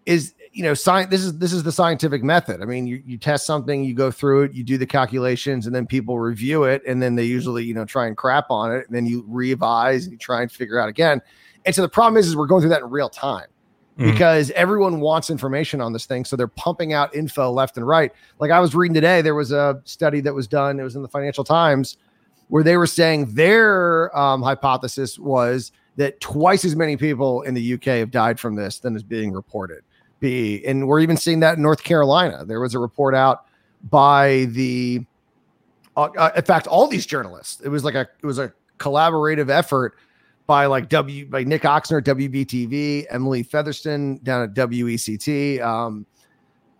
[0.04, 2.60] is, you know, science, this is, this is the scientific method.
[2.60, 5.74] I mean, you, you test something, you go through it, you do the calculations and
[5.74, 6.82] then people review it.
[6.86, 7.32] And then they mm-hmm.
[7.32, 8.86] usually, you know, try and crap on it.
[8.86, 11.22] And then you revise and you try and figure out again.
[11.64, 13.46] And so the problem is, is we're going through that in real time
[14.00, 14.10] mm.
[14.10, 16.24] because everyone wants information on this thing.
[16.24, 18.12] So they're pumping out info left and right.
[18.38, 20.80] Like I was reading today, there was a study that was done.
[20.80, 21.98] It was in the Financial Times
[22.48, 27.74] where they were saying their um, hypothesis was that twice as many people in the
[27.74, 29.82] UK have died from this than is being reported.
[30.18, 32.44] Be and we're even seeing that in North Carolina.
[32.44, 33.46] There was a report out
[33.84, 35.06] by the,
[35.96, 37.60] uh, uh, in fact, all these journalists.
[37.62, 39.94] It was like a it was a collaborative effort
[40.50, 46.04] by like W by Nick Ochsner, WBTV, Emily Featherston down at WECT, um,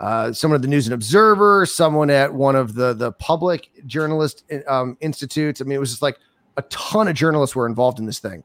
[0.01, 4.43] uh, someone at the News and Observer, someone at one of the the public journalist
[4.67, 5.61] um, institutes.
[5.61, 6.19] I mean, it was just like
[6.57, 8.43] a ton of journalists were involved in this thing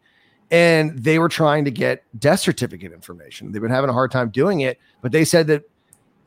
[0.52, 3.52] and they were trying to get death certificate information.
[3.52, 5.64] They've been having a hard time doing it, but they said that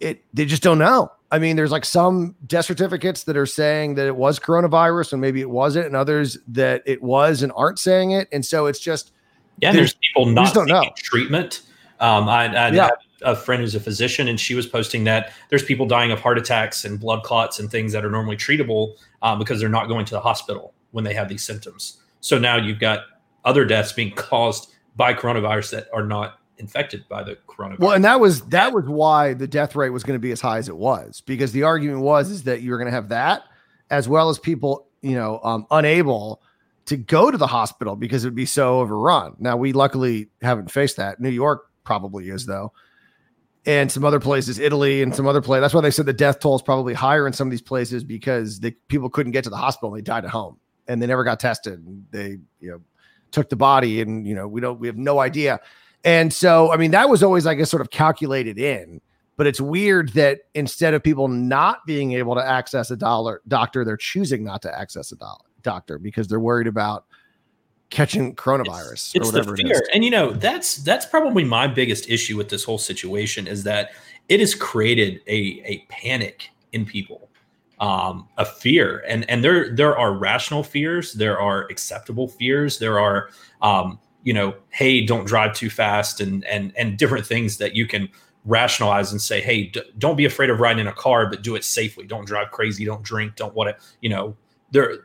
[0.00, 1.12] it they just don't know.
[1.30, 5.20] I mean, there's like some death certificates that are saying that it was coronavirus and
[5.20, 8.28] maybe it wasn't, and others that it was and aren't saying it.
[8.32, 9.12] And so it's just
[9.60, 9.72] yeah.
[9.72, 10.84] There's people not don't know.
[10.96, 11.62] treatment.
[12.00, 12.90] Um, I, I yeah.
[13.22, 16.38] a friend who's a physician, and she was posting that there's people dying of heart
[16.38, 20.04] attacks and blood clots and things that are normally treatable um, because they're not going
[20.06, 21.98] to the hospital when they have these symptoms.
[22.20, 23.00] So now you've got
[23.44, 27.78] other deaths being caused by coronavirus that are not infected by the coronavirus.
[27.78, 30.40] Well, and that was that was why the death rate was going to be as
[30.40, 33.08] high as it was because the argument was is that you were going to have
[33.10, 33.44] that
[33.90, 36.42] as well as people, you know, um, unable
[36.86, 39.36] to go to the hospital because it would be so overrun.
[39.38, 41.20] Now we luckily haven't faced that.
[41.20, 42.72] New York probably is though.
[43.66, 45.60] And some other places, Italy and some other place.
[45.60, 48.02] That's why they said the death toll is probably higher in some of these places
[48.02, 51.06] because the people couldn't get to the hospital and they died at home and they
[51.06, 51.84] never got tested.
[52.10, 52.80] They, you know,
[53.30, 55.60] took the body and you know we don't we have no idea
[56.04, 59.00] and so i mean that was always i guess sort of calculated in
[59.36, 63.84] but it's weird that instead of people not being able to access a dollar doctor
[63.84, 67.04] they're choosing not to access a dollar doctor because they're worried about
[67.90, 69.78] catching coronavirus it's, it's the fear.
[69.78, 73.64] It and you know that's that's probably my biggest issue with this whole situation is
[73.64, 73.90] that
[74.28, 77.28] it has created a a panic in people
[77.80, 82.98] um, a fear, and and there there are rational fears, there are acceptable fears, there
[82.98, 83.30] are
[83.62, 87.86] um, you know, hey, don't drive too fast, and and and different things that you
[87.86, 88.08] can
[88.44, 91.54] rationalize and say, hey, d- don't be afraid of riding in a car, but do
[91.54, 92.06] it safely.
[92.06, 92.84] Don't drive crazy.
[92.84, 93.36] Don't drink.
[93.36, 94.36] Don't want to, you know.
[94.70, 94.98] There,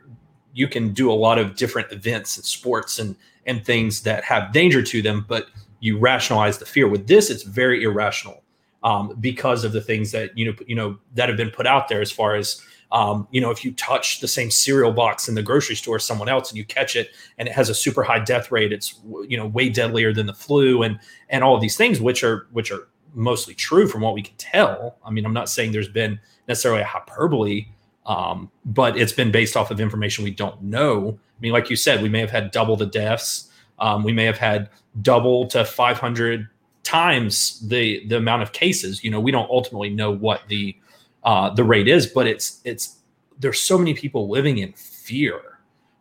[0.52, 4.52] you can do a lot of different events and sports and and things that have
[4.52, 5.48] danger to them, but
[5.80, 6.88] you rationalize the fear.
[6.88, 8.42] With this, it's very irrational
[8.82, 11.88] um, because of the things that you know you know that have been put out
[11.88, 12.62] there as far as
[12.94, 16.04] um, you know if you touch the same cereal box in the grocery store as
[16.04, 19.00] someone else and you catch it and it has a super high death rate it's
[19.28, 22.46] you know way deadlier than the flu and and all of these things which are
[22.52, 24.96] which are mostly true from what we can tell.
[25.04, 27.66] I mean i'm not saying there's been necessarily a hyperbole
[28.06, 31.18] um, but it's been based off of information we don't know.
[31.18, 33.50] I mean like you said we may have had double the deaths.
[33.80, 34.70] Um, we may have had
[35.02, 36.48] double to 500
[36.84, 39.02] times the the amount of cases.
[39.02, 40.76] You know, we don't ultimately know what the
[41.24, 42.98] uh, the rate is, but it's it's
[43.38, 45.40] there's so many people living in fear.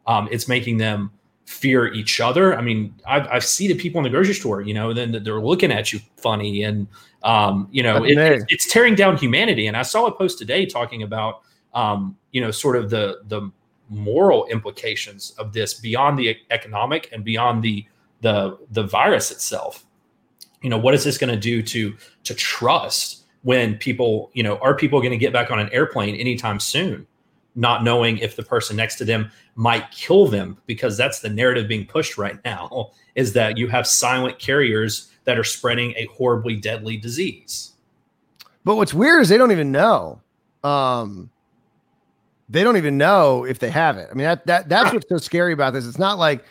[0.06, 1.12] Um, it's making them
[1.46, 2.58] fear each other.
[2.58, 4.62] I mean, I've I've seen the people in the grocery store.
[4.62, 6.88] You know, then they're looking at you funny, and
[7.24, 9.68] um, you know, it, it, it's tearing down humanity.
[9.68, 11.42] And I saw a post today talking about
[11.74, 13.52] um, you know, sort of the the
[13.90, 17.86] moral implications of this beyond the economic and beyond the
[18.22, 19.86] the the virus itself
[20.62, 24.58] you know what is this going to do to to trust when people you know
[24.58, 27.06] are people going to get back on an airplane anytime soon
[27.56, 30.58] not knowing if the person next to them might kill them?
[30.66, 35.38] Because that's the narrative being pushed right now is that you have silent carriers that
[35.38, 37.74] are spreading a horribly deadly disease.
[38.66, 40.20] But what's weird is they don't even know
[40.64, 41.30] um
[42.50, 44.10] they don't even know if they have it.
[44.12, 45.86] I mean that, that that's what's so scary about this.
[45.86, 46.46] It's not like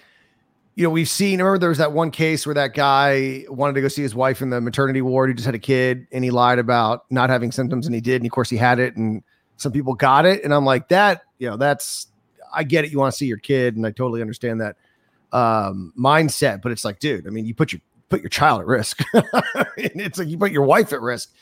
[0.75, 3.83] you know, we've seen, remember there was that one case where that guy wanted to
[3.83, 5.29] go see his wife in the maternity ward.
[5.29, 8.17] He just had a kid and he lied about not having symptoms and he did.
[8.17, 9.23] And of course he had it and
[9.59, 10.43] some people got it.
[10.45, 12.07] And I'm like, that, you know, that's,
[12.55, 12.91] I get it.
[12.91, 13.77] You want to see your kid.
[13.77, 14.77] And I totally understand that
[15.33, 18.67] um, mindset, but it's like, dude, I mean, you put your, put your child at
[18.67, 19.01] risk.
[19.77, 21.33] it's like you put your wife at risk.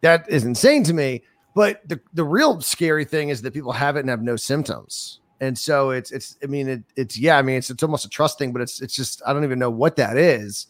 [0.00, 1.22] That is insane to me.
[1.54, 5.19] But the, the real scary thing is that people have it and have no symptoms
[5.40, 8.08] and so it's it's I mean it, it's yeah I mean it's it's almost a
[8.08, 10.66] trust thing, but it's it's just I don't even know what that is.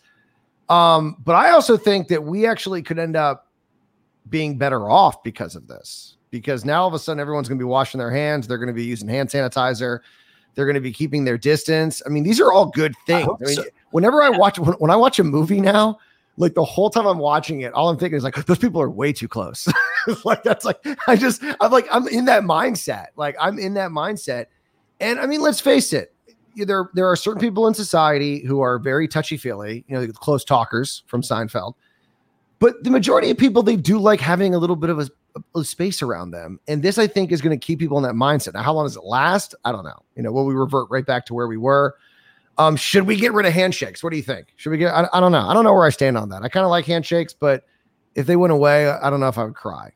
[0.68, 3.48] Um, but I also think that we actually could end up
[4.28, 6.16] being better off because of this.
[6.30, 8.68] Because now all of a sudden everyone's going to be washing their hands, they're going
[8.68, 9.98] to be using hand sanitizer,
[10.54, 12.00] they're going to be keeping their distance.
[12.06, 13.26] I mean, these are all good things.
[13.28, 13.64] I, I mean, so.
[13.90, 15.98] whenever I watch when, when I watch a movie now,
[16.36, 18.88] like the whole time I'm watching it, all I'm thinking is like, those people are
[18.88, 19.66] way too close.
[20.24, 23.06] like that's like I just I'm like I'm in that mindset.
[23.16, 24.46] Like I'm in that mindset
[25.00, 26.14] and I mean, let's face it,
[26.56, 30.44] there there are certain people in society who are very touchy feely, you know, close
[30.44, 31.74] talkers from Seinfeld.
[32.58, 35.08] But the majority of people they do like having a little bit of a,
[35.58, 38.14] a space around them, and this I think is going to keep people in that
[38.14, 38.54] mindset.
[38.54, 39.54] Now, how long does it last?
[39.64, 40.02] I don't know.
[40.16, 41.96] You know, will we revert right back to where we were?
[42.58, 44.04] Um, should we get rid of handshakes?
[44.04, 44.48] What do you think?
[44.56, 44.92] Should we get?
[44.92, 45.48] I, I don't know.
[45.48, 46.42] I don't know where I stand on that.
[46.42, 47.64] I kind of like handshakes, but
[48.14, 49.92] if they went away, I don't know if I would cry.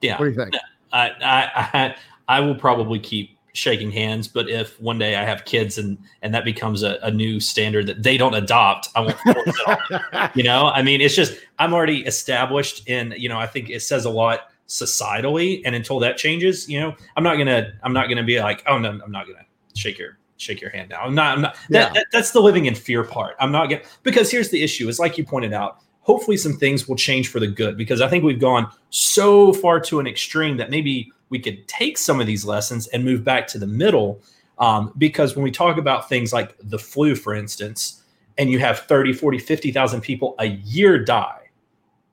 [0.00, 0.18] Yeah.
[0.18, 0.54] What do you think?
[0.92, 1.96] I I I,
[2.28, 6.32] I will probably keep shaking hands, but if one day I have kids and and
[6.34, 9.68] that becomes a, a new standard that they don't adopt, I won't force it
[10.12, 10.30] on.
[10.34, 13.14] You know, I mean, it's just I'm already established in.
[13.16, 16.94] You know, I think it says a lot societally, and until that changes, you know,
[17.16, 19.44] I'm not gonna I'm not gonna be like, oh no, I'm not gonna
[19.74, 21.02] shake your shake your hand now.
[21.02, 21.36] I'm not.
[21.36, 21.56] I'm not.
[21.68, 21.84] Yeah.
[21.84, 23.36] That, that, that's the living in fear part.
[23.40, 25.78] I'm not gonna because here's the issue: is like you pointed out.
[26.02, 29.78] Hopefully, some things will change for the good because I think we've gone so far
[29.80, 33.46] to an extreme that maybe we could take some of these lessons and move back
[33.48, 34.20] to the middle.
[34.58, 38.02] Um, because when we talk about things like the flu, for instance,
[38.38, 41.50] and you have 30, 40, 50,000 people a year die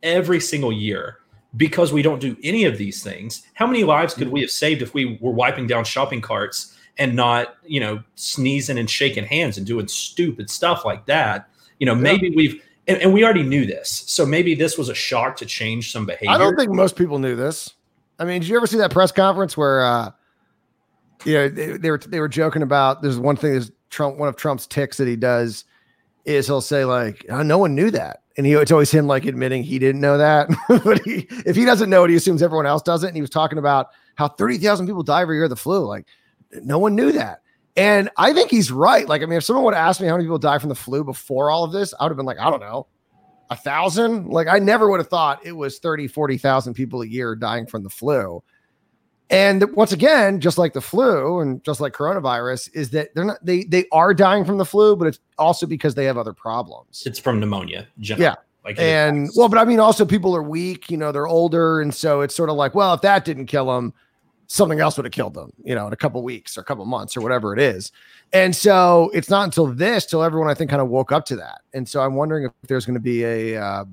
[0.03, 1.19] every single year
[1.57, 4.81] because we don't do any of these things, how many lives could we have saved
[4.81, 9.57] if we were wiping down shopping carts and not, you know, sneezing and shaking hands
[9.57, 11.49] and doing stupid stuff like that?
[11.79, 14.03] You know, maybe we've, and, and we already knew this.
[14.07, 16.31] So maybe this was a shock to change some behavior.
[16.31, 17.74] I don't think most people knew this.
[18.19, 20.11] I mean, did you ever see that press conference where, uh,
[21.25, 24.29] you know, they, they were they were joking about there's one thing is Trump one
[24.29, 25.65] of Trump's tics that he does
[26.25, 28.23] is he'll say like oh, no one knew that.
[28.37, 30.49] And he it's always him like admitting he didn't know that.
[30.83, 33.07] But he if he doesn't know it he assumes everyone else doesn't.
[33.07, 35.85] and he was talking about how 30,000 people die every year of the flu.
[35.85, 36.05] Like
[36.61, 37.41] no one knew that.
[37.77, 39.07] And I think he's right.
[39.07, 41.03] Like I mean if someone would asked me how many people die from the flu
[41.03, 42.87] before all of this I would have been like I don't know
[43.49, 47.35] a thousand like I never would have thought it was 30 40,000 people a year
[47.35, 48.43] dying from the flu
[49.29, 53.43] and once again, just like the flu and just like coronavirus, is that they're not
[53.43, 57.03] they they are dying from the flu, but it's also because they have other problems.
[57.05, 57.87] It's from pneumonia.
[57.99, 58.23] Generally.
[58.23, 58.35] Yeah.
[58.63, 60.91] Like And well, but I mean, also people are weak.
[60.91, 63.67] You know, they're older, and so it's sort of like, well, if that didn't kill
[63.67, 63.93] them,
[64.47, 65.51] something else would have killed them.
[65.63, 67.91] You know, in a couple weeks or a couple months or whatever it is.
[68.33, 71.35] And so it's not until this, till everyone I think kind of woke up to
[71.37, 71.61] that.
[71.73, 73.85] And so I'm wondering if there's going to be a uh,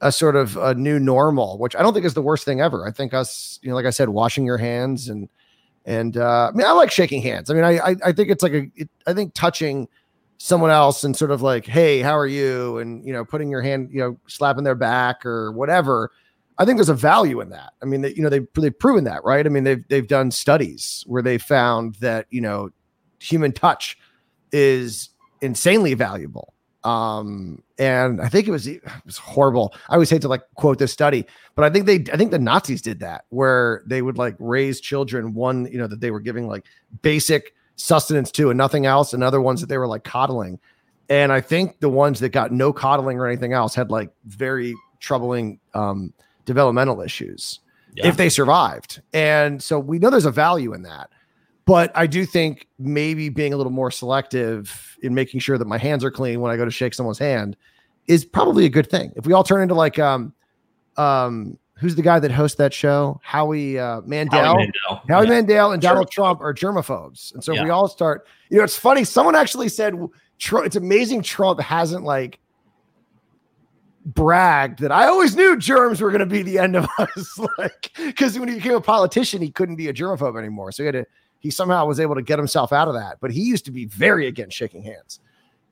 [0.00, 2.86] a sort of a new normal, which I don't think is the worst thing ever.
[2.86, 5.28] I think us, you know, like I said, washing your hands and
[5.84, 7.50] and uh, I mean, I like shaking hands.
[7.50, 9.88] I mean, I I, I think it's like a, it, I think touching
[10.38, 12.78] someone else and sort of like, hey, how are you?
[12.78, 16.10] And you know, putting your hand, you know, slapping their back or whatever.
[16.62, 17.72] I think there's a value in that.
[17.82, 19.44] I mean, they, you know, they've they've proven that, right?
[19.44, 22.70] I mean, they've they've done studies where they found that you know,
[23.18, 23.98] human touch
[24.52, 25.10] is
[25.40, 26.54] insanely valuable
[26.84, 30.78] um and i think it was it was horrible i always hate to like quote
[30.78, 34.18] this study but i think they i think the nazis did that where they would
[34.18, 36.64] like raise children one you know that they were giving like
[37.02, 40.58] basic sustenance to and nothing else and other ones that they were like coddling
[41.08, 44.74] and i think the ones that got no coddling or anything else had like very
[44.98, 46.12] troubling um
[46.44, 47.60] developmental issues
[47.94, 48.06] Yeah.
[48.08, 51.10] if they survived and so we know there's a value in that
[51.64, 55.78] but I do think maybe being a little more selective in making sure that my
[55.78, 57.56] hands are clean when I go to shake someone's hand
[58.08, 59.12] is probably a good thing.
[59.14, 60.32] If we all turn into like um
[60.96, 63.20] um who's the guy that hosts that show?
[63.22, 64.40] Howie uh Mandel.
[64.44, 65.02] Howie Mandel.
[65.08, 65.30] Howie Yeah.
[65.30, 66.10] Mandel and Donald.
[66.10, 67.32] Trump are germaphobes.
[67.34, 67.62] And so Yeah.
[67.64, 69.04] we all start, you know, it's funny.
[69.04, 69.94] Someone actually said
[70.38, 72.40] Trump, it's amazing Trump hasn't like
[74.04, 77.38] bragged that I always knew germs were going to be the end of us.
[77.58, 80.72] like, because when he became a politician, he couldn't be a germaphobe anymore.
[80.72, 81.06] So he had to,
[81.40, 83.18] he somehow was able to get himself out of that.
[83.20, 85.20] But he used to be very against shaking hands.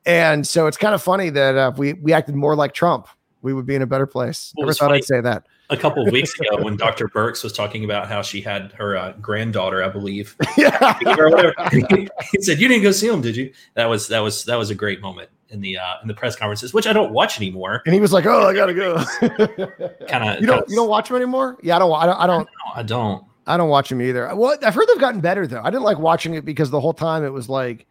[0.07, 3.07] And so it's kind of funny that uh, if we, we acted more like Trump,
[3.43, 4.53] we would be in a better place.
[4.57, 4.99] Well, Never thought funny.
[4.99, 5.47] I'd say that.
[5.71, 7.09] a couple of weeks ago when Dr.
[7.09, 10.99] Birx was talking about how she had her uh, granddaughter, I believe, yeah.
[11.19, 11.55] or whatever.
[11.71, 12.09] he
[12.41, 14.75] said, "You didn't go see him, did you?" That was that was that was a
[14.75, 17.83] great moment in the uh, in the press conferences, which I don't watch anymore.
[17.85, 18.97] And he was like, "Oh, I gotta go."
[20.09, 21.59] Kind of you don't you don't watch him anymore?
[21.63, 21.93] Yeah, I don't.
[21.93, 22.21] I don't.
[22.21, 22.49] I don't.
[22.77, 23.25] I don't.
[23.47, 24.35] I don't watch him either.
[24.35, 25.63] Well, I've heard they've gotten better though.
[25.63, 27.87] I didn't like watching it because the whole time it was like,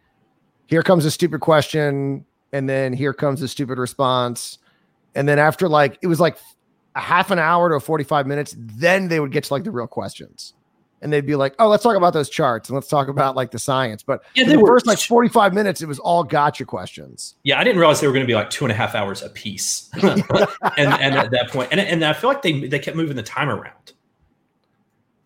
[0.68, 4.60] here comes a stupid question, and then here comes a stupid response,
[5.16, 6.38] and then after like it was like
[6.95, 9.88] a half an hour to 45 minutes, then they would get to like the real
[9.88, 10.53] questions.
[11.02, 13.52] And they'd be like, "Oh, let's talk about those charts and let's talk about like
[13.52, 17.36] the science." But Yeah, the were- first like 45 minutes, it was all gotcha questions.
[17.43, 19.22] Yeah, I didn't realize they were going to be like two and a half hours
[19.22, 20.24] a piece, and
[20.78, 23.50] and at that point, and and I feel like they they kept moving the time
[23.50, 23.93] around.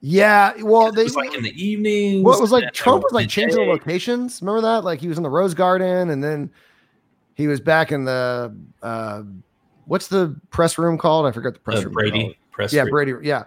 [0.06, 2.24] Yeah, well, they was like in the evening.
[2.24, 4.42] Well, it was like Trump was like changing the locations.
[4.42, 4.84] Remember that?
[4.84, 6.52] Like he was in the Rose Garden, and then
[7.36, 9.24] he was back in the uh,
[9.86, 11.26] what's the press room called?
[11.26, 11.94] I forgot the press uh, room.
[11.94, 12.74] Brady press.
[12.74, 12.84] Yeah.
[12.84, 13.14] Brady.
[13.24, 13.46] Yeah,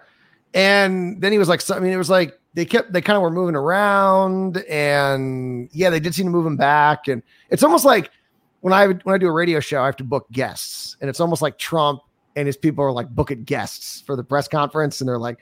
[0.54, 3.16] and then he was like, so- I mean, it was like they kept they kind
[3.16, 7.08] of were moving around, and yeah, they did seem to move him back.
[7.08, 8.10] And it's almost like
[8.60, 11.20] when I when I do a radio show, I have to book guests, and it's
[11.20, 12.00] almost like Trump
[12.34, 15.38] and his people are like booking guests for the press conference, and they're like,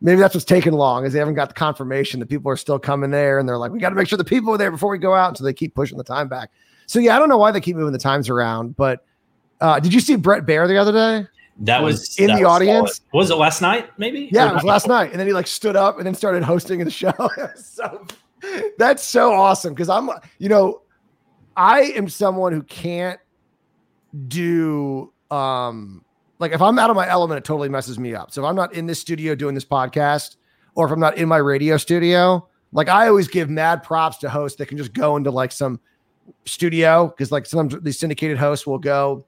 [0.00, 2.78] maybe that's what's taking long is they haven't got the confirmation that people are still
[2.78, 4.90] coming there, and they're like, we got to make sure the people are there before
[4.90, 6.50] we go out, so they keep pushing the time back.
[6.86, 9.04] So yeah, I don't know why they keep moving the times around, but
[9.60, 11.28] uh, did you see Brett Baier the other day?
[11.60, 12.96] That was, in that the was audience.
[12.96, 13.12] solid.
[13.12, 13.90] Was it last night?
[13.98, 14.30] Maybe.
[14.32, 14.96] Yeah, Or it was last before?
[14.96, 17.12] night, and then he like stood up and then started hosting the show.
[17.56, 18.06] so
[18.78, 20.08] that's so awesome because I'm,
[20.38, 20.82] you know,
[21.56, 23.20] I am someone who can't
[24.28, 26.04] do um
[26.38, 28.30] like if I'm out of my element, it totally messes me up.
[28.32, 30.36] So if I'm not in this studio doing this podcast,
[30.74, 34.30] or if I'm not in my radio studio, like I always give mad props to
[34.30, 35.78] hosts that can just go into like some
[36.46, 39.26] studio because like sometimes these syndicated hosts will go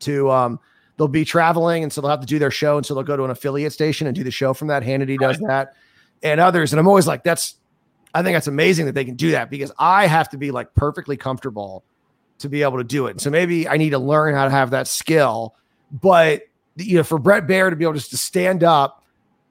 [0.00, 0.58] to um
[0.96, 3.16] they'll be traveling and so they'll have to do their show and so they'll go
[3.16, 4.82] to an affiliate station and do the show from that.
[4.82, 5.74] Hannity does that
[6.22, 7.56] and others and i'm always like that's
[8.14, 10.72] i think that's amazing that they can do that because i have to be like
[10.74, 11.82] perfectly comfortable
[12.38, 13.12] to be able to do it.
[13.12, 15.54] And so maybe i need to learn how to have that skill
[15.90, 16.42] but
[16.76, 19.01] you know for brett Baier to be able just to stand up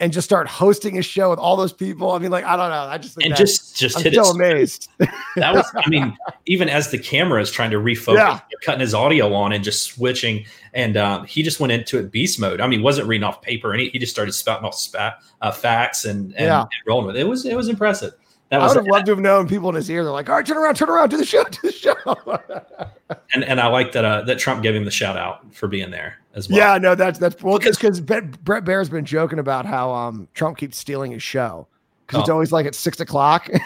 [0.02, 2.70] and just start hosting a show with all those people i mean like i don't
[2.72, 4.36] know i just And just just i'm hit so it.
[4.36, 4.90] amazed
[5.38, 5.66] That was.
[5.76, 8.40] I mean, even as the camera is trying to refocus, Yeah.
[8.66, 12.38] cutting his audio on and just switching, and um, he just went into it beast
[12.40, 12.60] mode.
[12.60, 15.20] I mean, he wasn't reading off paper, and he, he just started spouting off spat,
[15.42, 16.62] uh, facts and and, Yeah.
[16.62, 17.22] and rolling with it.
[17.22, 18.14] It was it was impressive.
[18.50, 20.04] That I would have loved to have known people in his ear.
[20.04, 21.96] They're like, all right, turn around, turn around, do the show, do the show.
[23.34, 25.92] and and I like that uh, that Trump gave him the shout out for being
[25.92, 26.58] there as well.
[26.58, 30.78] yeah, no, that's that's well, because Brett Baier's been joking about how um Trump keeps
[30.78, 31.68] stealing his show
[32.08, 32.34] because it's Oh.
[32.34, 33.50] always like at six o'clock.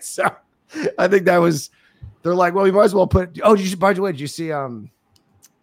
[0.00, 0.24] So
[0.98, 1.70] I think that was
[2.22, 3.40] they're like, well, we might as well put.
[3.42, 4.88] Oh, did you by the way, did you see um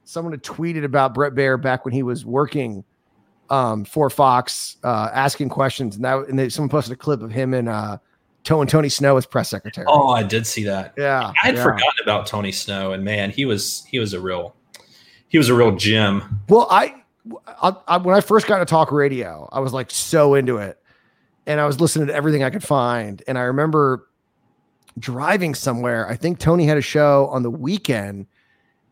[0.04, 2.84] someone had tweeted about Brett Baier back when he was working
[3.50, 7.32] um for Fox uh asking questions and that and they, someone posted a clip of
[7.32, 7.98] him and uh
[8.44, 9.86] To and Tony Snow as press secretary.
[9.90, 10.94] Oh, I did see that.
[10.98, 11.64] yeah, I had yeah.
[11.64, 14.56] forgotten about Tony Snow, and man, he was he was a real
[15.32, 16.42] he was a real gem.
[16.50, 16.94] Well, I,
[17.48, 20.78] I, I when I first got into talk radio, I was like so into it,
[21.48, 23.24] and I was listening to everything I could find.
[23.28, 24.10] And I remember
[25.00, 26.08] driving somewhere.
[26.10, 28.28] I think Tony had a show on the weekend,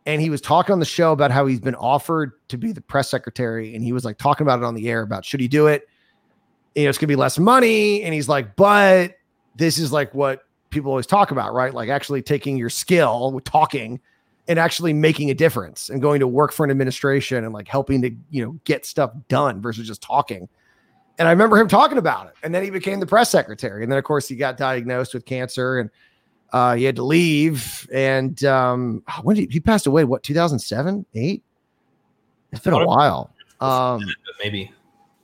[0.05, 2.81] and he was talking on the show about how he's been offered to be the
[2.81, 5.49] press secretary, and he was like talking about it on the air about should he
[5.49, 5.89] do it?
[6.73, 9.15] You know, it's gonna be less money, and he's like, but
[9.57, 11.73] this is like what people always talk about, right?
[11.73, 13.99] Like actually taking your skill with talking
[14.49, 18.01] and actually making a difference and going to work for an administration and like helping
[18.01, 20.49] to you know get stuff done versus just talking
[21.17, 23.91] and i remember him talking about it and then he became the press secretary and
[23.91, 25.89] then of course he got diagnosed with cancer and
[26.51, 31.05] uh, he had to leave and um, when did he, he passed away what 2007
[31.13, 31.43] 8
[32.51, 33.31] it's been a while
[33.61, 34.01] um,
[34.43, 34.71] maybe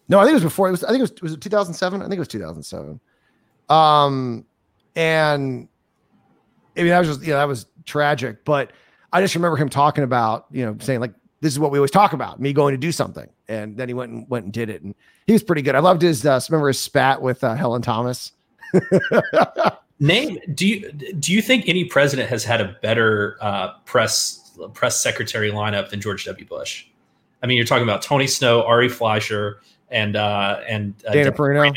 [0.08, 0.68] no, I think it was before.
[0.68, 0.84] It was.
[0.84, 1.22] I think it was.
[1.22, 2.02] Was it 2007?
[2.02, 3.00] I think it was 2007.
[3.70, 4.46] Um,
[4.96, 5.68] and
[6.78, 8.46] I mean that was just you know that was tragic.
[8.46, 8.72] But
[9.14, 11.92] I just remember him talking about you know saying like this is what we always
[11.92, 14.70] talk about me going to do something, and then he went and went and did
[14.70, 14.96] it, and
[15.28, 15.76] he was pretty good.
[15.76, 16.26] I loved his.
[16.26, 18.32] Uh, remember his spat with uh, Helen Thomas.
[20.00, 20.40] name.
[20.54, 25.52] Do you do you think any president has had a better uh, press press secretary
[25.52, 26.46] lineup than George W.
[26.46, 26.86] Bush?
[27.44, 31.34] I mean, you're talking about Tony Snow, Ari Fleischer, and uh, and uh, Dana Dan-
[31.34, 31.74] Perino.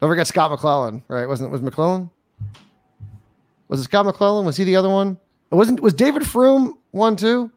[0.00, 1.26] Don't forget Scott McClellan, right?
[1.26, 2.10] Wasn't it was McClellan?
[3.68, 4.44] Was it Scott McClellan?
[4.44, 5.18] Was he the other one?
[5.52, 7.50] Wasn't was David Frum one too?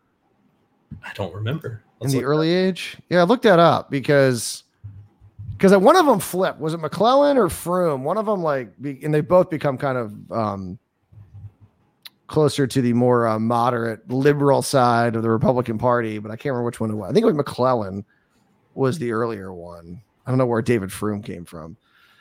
[1.04, 1.84] I don't remember.
[2.02, 2.98] in Let's the look early age?
[3.10, 4.64] Yeah, I looked that up because
[5.58, 6.60] because one of them flipped.
[6.60, 8.04] Was it McClellan or Frum?
[8.04, 10.80] One of them like, be, and they both become kind of um,
[12.28, 16.20] closer to the more uh, moderate liberal side of the Republican Party.
[16.20, 17.10] But I can't remember which one it was.
[17.10, 18.04] I think it was McClellan
[18.74, 20.02] was the earlier one.
[20.26, 21.78] I don't know where David Frum came from.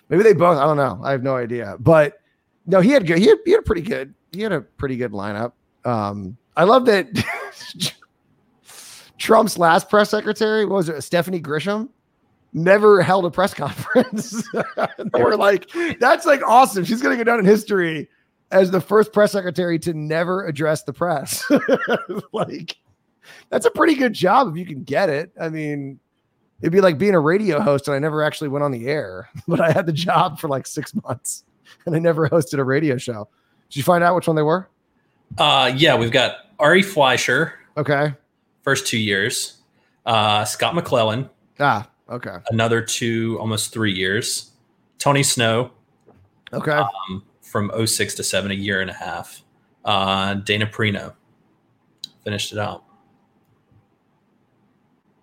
[0.08, 0.58] Maybe they both.
[0.58, 1.00] I don't know.
[1.02, 1.76] I have no idea.
[1.80, 2.20] But
[2.66, 3.18] no, he had good.
[3.18, 4.14] He had, he had a pretty good.
[4.30, 5.52] He had a pretty good lineup.
[5.84, 7.08] Um, I love that.
[9.18, 11.88] Trump's last press secretary what was it Stephanie Grisham
[12.54, 14.42] never held a press conference.
[15.12, 15.68] were like,
[15.98, 16.84] that's like awesome.
[16.84, 18.08] She's gonna go down in history
[18.50, 21.44] as the first press secretary to never address the press.
[22.32, 22.76] like,
[23.50, 25.32] that's a pretty good job if you can get it.
[25.40, 25.98] I mean,
[26.62, 29.28] it'd be like being a radio host and I never actually went on the air,
[29.48, 31.44] but I had the job for like six months
[31.84, 33.28] and I never hosted a radio show.
[33.68, 34.68] Did you find out which one they were?
[35.38, 38.14] Uh, yeah, we've got Ari Fleischer, Okay.
[38.62, 39.58] first two years.
[40.06, 41.28] Uh, Scott McClellan,
[41.58, 42.36] Ah, okay.
[42.50, 44.50] another two, almost three years.
[44.98, 45.70] Tony Snow
[46.52, 46.72] Okay.
[46.72, 49.42] um, from 06 to 7, a year and a half.
[49.84, 51.14] Uh, Dana Perino
[52.22, 52.84] finished it out.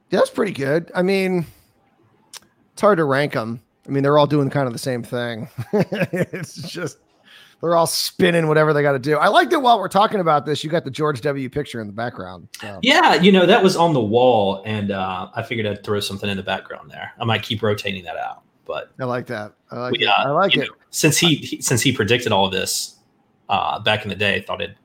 [0.10, 0.92] Yeah, that's pretty good.
[0.94, 1.46] I mean,
[2.74, 3.62] it's hard to rank them.
[3.88, 5.48] I mean, they're all doing kind of the same thing.
[5.74, 6.98] it's just
[7.62, 9.18] they're all spinning whatever they got to do.
[9.18, 10.64] I liked it while we're talking about this.
[10.64, 11.50] You got the George W.
[11.50, 12.48] picture in the background.
[12.60, 12.80] So.
[12.82, 16.30] Yeah, you know that was on the wall, and uh, I figured I'd throw something
[16.30, 17.14] in the background there.
[17.20, 19.54] I might keep rotating that out, but I like that.
[19.70, 20.08] I like it.
[20.08, 20.68] I like it.
[20.68, 22.96] Know, since he, he, since he predicted all of this
[23.50, 24.76] uh, back in the day, I thought it'd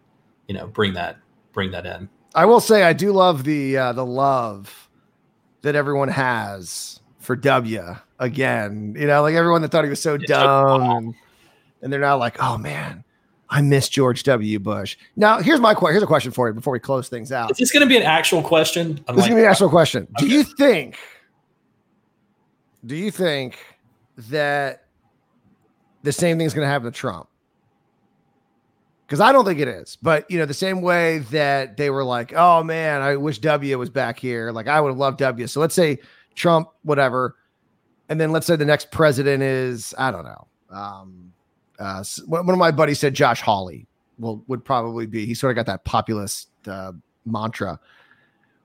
[0.46, 1.18] you know bring that
[1.52, 2.08] bring that in.
[2.34, 4.90] I will say I do love the uh, the love
[5.62, 8.94] that everyone has for W again.
[8.98, 11.12] You know, like everyone that thought he was so it's dumb.
[11.12, 11.25] So
[11.86, 13.04] and, they're now like, oh man,
[13.48, 14.58] I miss George W.
[14.58, 14.96] Bush.
[15.14, 15.94] Now, here's my question.
[15.94, 17.52] Here's a question for you before we close things out.
[17.52, 19.00] Is this going to be an actual question?
[19.06, 20.08] Unlike- this is going to be an actual question.
[20.18, 20.26] Okay.
[20.26, 20.98] Do you think?
[22.84, 23.56] Do you think
[24.16, 24.84] that
[26.02, 27.28] the same thing is going to happen to Trump?
[29.06, 29.96] Because I don't think it is.
[30.02, 33.78] But you know, the same way that they were like, "Oh man, I wish W
[33.78, 35.46] was back here." Like I would have loved W.
[35.46, 35.98] So let's say
[36.34, 37.36] Trump, whatever,
[38.08, 40.46] and then let's say the next president is I don't know.
[40.70, 41.32] Um,
[41.78, 43.86] uh, one of my buddies said Josh Hawley
[44.18, 45.26] will would probably be.
[45.26, 46.92] He sort of got that populist uh,
[47.24, 47.78] mantra.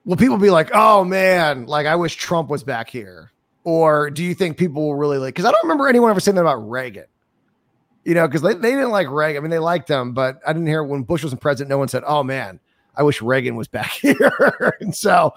[0.05, 3.31] Will people be like, "Oh man, like I wish Trump was back here,"
[3.63, 5.33] or do you think people will really like?
[5.33, 7.05] Because I don't remember anyone ever saying that about Reagan.
[8.03, 9.37] You know, because they, they didn't like Reagan.
[9.37, 11.69] I mean, they liked him, but I didn't hear when Bush was president.
[11.69, 12.59] No one said, "Oh man,
[12.95, 15.33] I wish Reagan was back here." and so,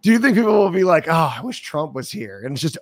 [0.00, 2.42] do you think people will be like, "Oh, I wish Trump was here"?
[2.44, 2.78] And it's just,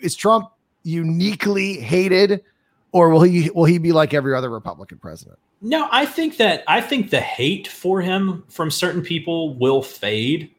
[0.00, 0.50] is Trump
[0.82, 2.44] uniquely hated?
[2.92, 5.38] Or will he will he be like every other Republican president?
[5.62, 10.50] No, I think that I think the hate for him from certain people will fade.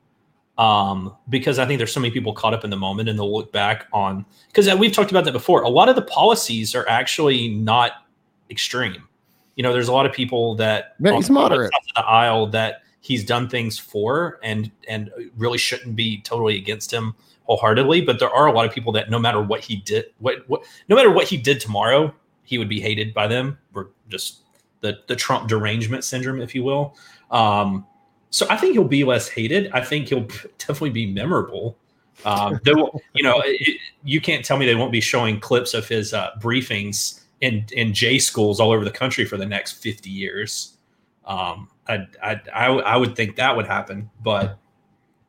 [0.57, 3.34] Um, because I think there's so many people caught up in the moment and they'll
[3.34, 5.63] look back on because we've talked about that before.
[5.63, 8.05] A lot of the policies are actually not
[8.51, 9.07] extreme.
[9.55, 13.49] You know, there's a lot of people that he's moderate the aisle that he's done
[13.49, 18.01] things for and and really shouldn't be totally against him wholeheartedly.
[18.01, 20.63] But there are a lot of people that no matter what he did, what what
[20.88, 22.13] no matter what he did tomorrow,
[22.44, 24.42] he would be hated by them, or just
[24.82, 26.96] the the Trump derangement syndrome, if you will.
[27.30, 27.86] Um,
[28.30, 29.72] so I think he'll be less hated.
[29.74, 30.22] I think he'll
[30.58, 31.78] definitely be memorable.
[32.26, 36.14] Um, you know, it, you can't tell me they won't be showing clips of his
[36.14, 40.78] uh, briefings in in J schools all over the country for the next fifty years.
[41.26, 44.58] Um, I, I, I, I would think that would happen, but,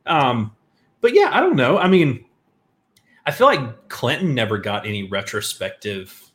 [0.05, 0.55] um,
[1.01, 1.77] but yeah, I don't know.
[1.77, 2.25] I mean,
[3.25, 6.31] I feel like Clinton never got any retrospective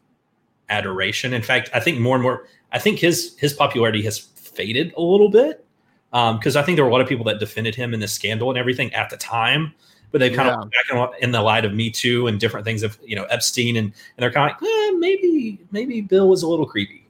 [0.68, 1.32] adoration.
[1.32, 5.02] In fact, I think more and more, I think his his popularity has faded a
[5.02, 5.64] little bit
[6.10, 8.08] because um, I think there were a lot of people that defended him in the
[8.08, 9.74] scandal and everything at the time,
[10.10, 10.60] but they kind yeah.
[10.60, 13.76] of back in, the light of Me Too and different things of you know Epstein
[13.76, 17.06] and and they're kind of like eh, maybe maybe Bill was a little creepy.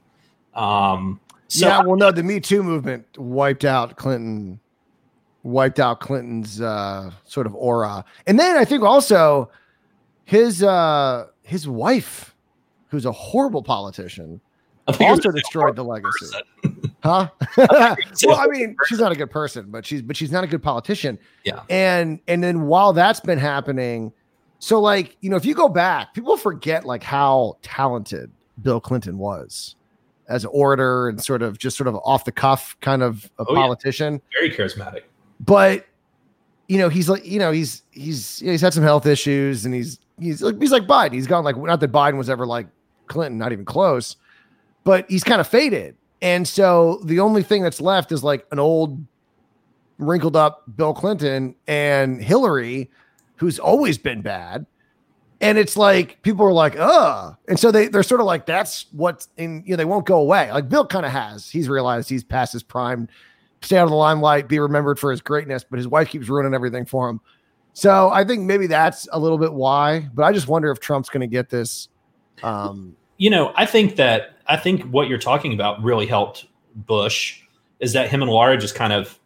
[0.53, 4.59] Um, so yeah, well, no, the Me Too movement wiped out Clinton,
[5.43, 9.49] wiped out Clinton's uh, sort of aura, and then I think also
[10.25, 12.35] his uh, his wife
[12.89, 14.41] who's a horrible politician,
[14.99, 16.37] also destroyed the legacy.
[17.03, 17.29] huh?
[17.57, 20.63] well, I mean, she's not a good person, but she's but she's not a good
[20.63, 21.17] politician.
[21.43, 21.61] Yeah.
[21.69, 24.11] And and then while that's been happening,
[24.59, 28.31] so like, you know, if you go back, people forget like how talented
[28.61, 29.75] Bill Clinton was
[30.27, 33.45] as an orator and sort of just sort of off the cuff kind of a
[33.47, 34.21] oh, politician.
[34.33, 34.41] Yeah.
[34.41, 35.01] Very charismatic.
[35.39, 35.85] But
[36.67, 39.65] you know, he's like, you know, he's he's you know, he's had some health issues
[39.65, 41.13] and he's he's like he's like Biden.
[41.13, 42.67] He's gone like not that Biden was ever like
[43.09, 44.15] Clinton, not even close,
[44.85, 45.97] but he's kind of faded.
[46.21, 49.03] And so the only thing that's left is like an old,
[49.97, 52.89] wrinkled up Bill Clinton and Hillary,
[53.35, 54.65] who's always been bad.
[55.41, 58.87] And it's like people are like, uh, and so they they're sort of like, that's
[58.91, 60.51] what's in, you know, they won't go away.
[60.51, 61.49] Like Bill kind of has.
[61.49, 63.07] He's realized he's past his prime,
[63.61, 66.53] stay out of the limelight, be remembered for his greatness, but his wife keeps ruining
[66.53, 67.21] everything for him.
[67.71, 70.09] So I think maybe that's a little bit why.
[70.13, 71.87] But I just wonder if Trump's going to get this
[72.43, 77.41] um, you know, I think that I think what you're talking about really helped Bush
[77.79, 79.19] is that him and Laura just kind of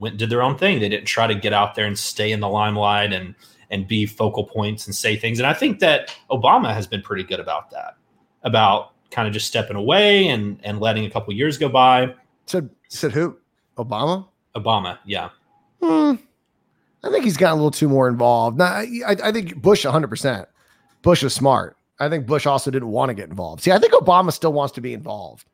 [0.00, 0.80] went did their own thing.
[0.80, 3.34] They didn't try to get out there and stay in the limelight and
[3.70, 5.38] and be focal points and say things.
[5.38, 7.96] And I think that Obama has been pretty good about that,
[8.42, 12.14] about kind of just stepping away and and letting a couple years go by.
[12.46, 13.36] Said said who?
[13.76, 14.26] Obama.
[14.56, 15.30] Obama, yeah.
[15.82, 16.14] Hmm.
[17.02, 18.56] I think he's gotten a little too more involved.
[18.56, 20.08] Now, I, I think Bush 100.
[20.08, 20.48] percent
[21.02, 21.76] Bush is smart.
[22.00, 23.62] I think Bush also didn't want to get involved.
[23.62, 25.46] See, I think Obama still wants to be involved.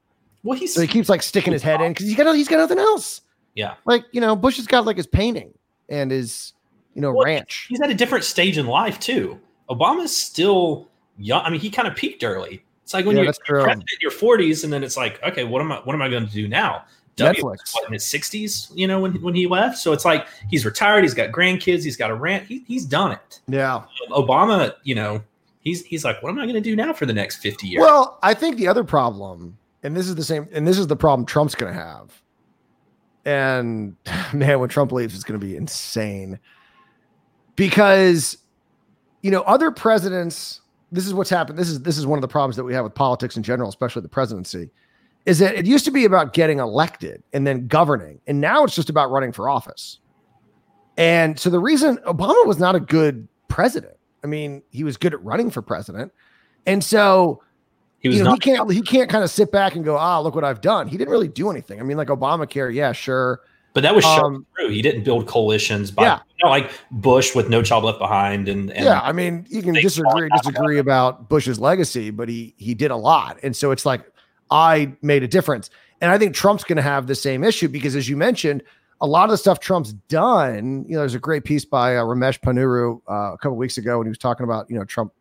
[0.43, 2.57] Well, he's so he keeps like sticking his head in because he's got he's got
[2.57, 3.21] nothing else.
[3.55, 5.53] Yeah, like you know, Bush has got like his painting
[5.89, 6.55] and his
[6.95, 7.67] you know well, ranch.
[7.69, 9.39] He's at a different stage in life too.
[9.69, 10.89] Obama's still
[11.19, 11.43] young.
[11.45, 12.65] I mean, he kind of peaked early.
[12.83, 15.71] It's like when yeah, you're in your 40s, and then it's like, okay, what am
[15.71, 15.77] I?
[15.85, 16.85] What am I going to do now?
[17.17, 17.75] W Netflix.
[17.87, 19.79] in his 60s, you know, when when he left.
[19.79, 21.05] So it's like he's retired.
[21.05, 21.85] He's got grandkids.
[21.85, 22.47] He's got a rant.
[22.47, 23.41] He, he's done it.
[23.47, 23.85] Yeah.
[24.11, 25.23] Obama, you know,
[25.61, 27.81] he's he's like, what am I going to do now for the next 50 years?
[27.81, 30.97] Well, I think the other problem, and this is the same, and this is the
[30.97, 32.23] problem Trump's going to have.
[33.25, 33.97] And
[34.33, 36.39] man, when Trump leaves, it's going to be insane
[37.57, 38.39] because,
[39.23, 40.61] you know, other presidents.
[40.93, 41.57] This is what's happened.
[41.57, 43.69] This is this is one of the problems that we have with politics in general,
[43.69, 44.71] especially the presidency,
[45.25, 48.75] is that it used to be about getting elected and then governing, and now it's
[48.75, 50.01] just about running for office.
[50.97, 55.15] And so the reason Obama was not a good president I mean, he was good
[55.15, 56.13] at running for president,
[56.67, 57.43] and so
[57.99, 58.19] he was.
[58.19, 58.73] You know, not- he can't.
[58.73, 61.11] He can't kind of sit back and go, "Ah, look what I've done." He didn't
[61.11, 61.81] really do anything.
[61.81, 63.41] I mean, like Obamacare, yeah, sure.
[63.73, 64.69] But that was um, true.
[64.69, 66.19] He didn't build coalitions by, yeah.
[66.39, 69.01] You know, like Bush with No Child Left Behind, and, and yeah.
[69.01, 73.39] I mean, you can disagree disagree about Bush's legacy, but he he did a lot,
[73.43, 74.03] and so it's like
[74.51, 75.71] I made a difference.
[76.01, 78.63] And I think Trump's going to have the same issue because, as you mentioned,
[79.01, 82.05] a lot of the stuff Trump's done, you know, there's a great piece by uh,
[82.05, 85.13] Ramesh Ponnuru uh, a couple weeks ago when he was talking about, you know, Trump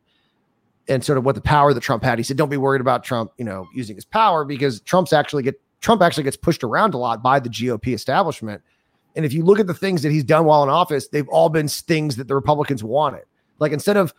[0.88, 2.18] and sort of what the power that Trump had.
[2.20, 5.44] He said, "Don't be worried about Trump, you know, using his power because Trump's actually
[5.44, 8.62] get Trump actually gets pushed around a lot by the GOP establishment.
[9.16, 11.50] And if you look at the things that he's done while in office, they've all
[11.50, 13.24] been things that the Republicans wanted.
[13.60, 14.14] Like instead of,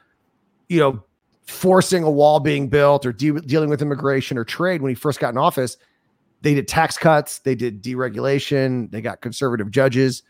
[0.68, 1.02] you know,
[1.46, 5.20] forcing a wall being built or de- dealing with immigration or trade when he first
[5.20, 5.76] got in office,
[6.42, 10.22] they did tax cuts, they did deregulation, they got conservative judges.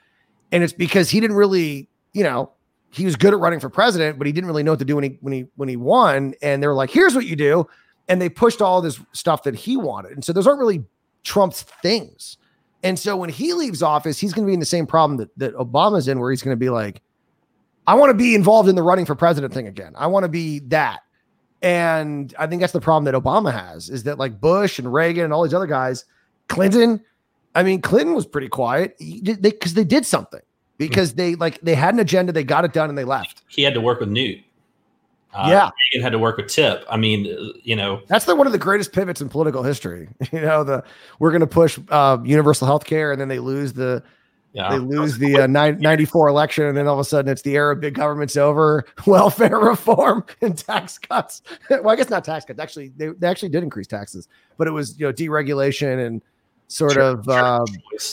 [0.52, 2.50] And it's because he didn't really, you know,
[2.90, 4.96] he was good at running for president, but he didn't really know what to do
[4.96, 6.34] when he when he when he won.
[6.42, 7.66] And they were like, here's what you do.
[8.08, 10.12] And they pushed all this stuff that he wanted.
[10.12, 10.84] And so those aren't really
[11.22, 12.36] Trump's things.
[12.82, 15.38] And so when he leaves office, he's going to be in the same problem that,
[15.38, 17.02] that Obama's in, where he's going to be like,
[17.86, 19.92] I want to be involved in the running for president thing again.
[19.96, 21.00] I want to be that.
[21.62, 25.24] And I think that's the problem that Obama has is that like Bush and Reagan
[25.24, 26.06] and all these other guys,
[26.48, 27.00] Clinton,
[27.54, 30.40] I mean, Clinton was pretty quiet because they, they, did something
[30.78, 33.42] because they like they had an agenda, they got it done, and they left.
[33.48, 34.40] He had to work with Newt.
[35.32, 36.84] Uh, yeah, Reagan had to work with Tip.
[36.90, 40.08] I mean, you know, that's the one of the greatest pivots in political history.
[40.32, 40.82] You know, the
[41.18, 44.02] we're going to push uh, universal health care, and then they lose the
[44.52, 44.70] yeah.
[44.70, 47.74] They lose the uh, 94 election, and then all of a sudden it's the era
[47.74, 51.42] of big government's over, welfare reform and tax cuts.
[51.68, 52.58] well, I guess not tax cuts.
[52.58, 56.22] Actually, they, they actually did increase taxes, but it was you know deregulation and
[56.66, 57.64] sort sure, of uh,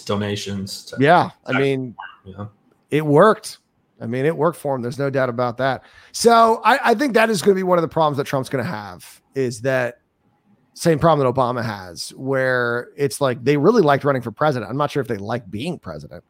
[0.05, 0.93] donations.
[0.99, 2.47] yeah, I mean, yeah.
[2.91, 3.59] it worked.
[3.99, 4.83] I mean, it worked for him.
[4.83, 5.83] There's no doubt about that.
[6.11, 8.47] So I, I think that is going to be one of the problems that Trump's
[8.47, 10.01] going to have is that
[10.77, 14.69] same problem that Obama has, where it's like they really liked running for president.
[14.69, 16.23] I'm not sure if they like being president,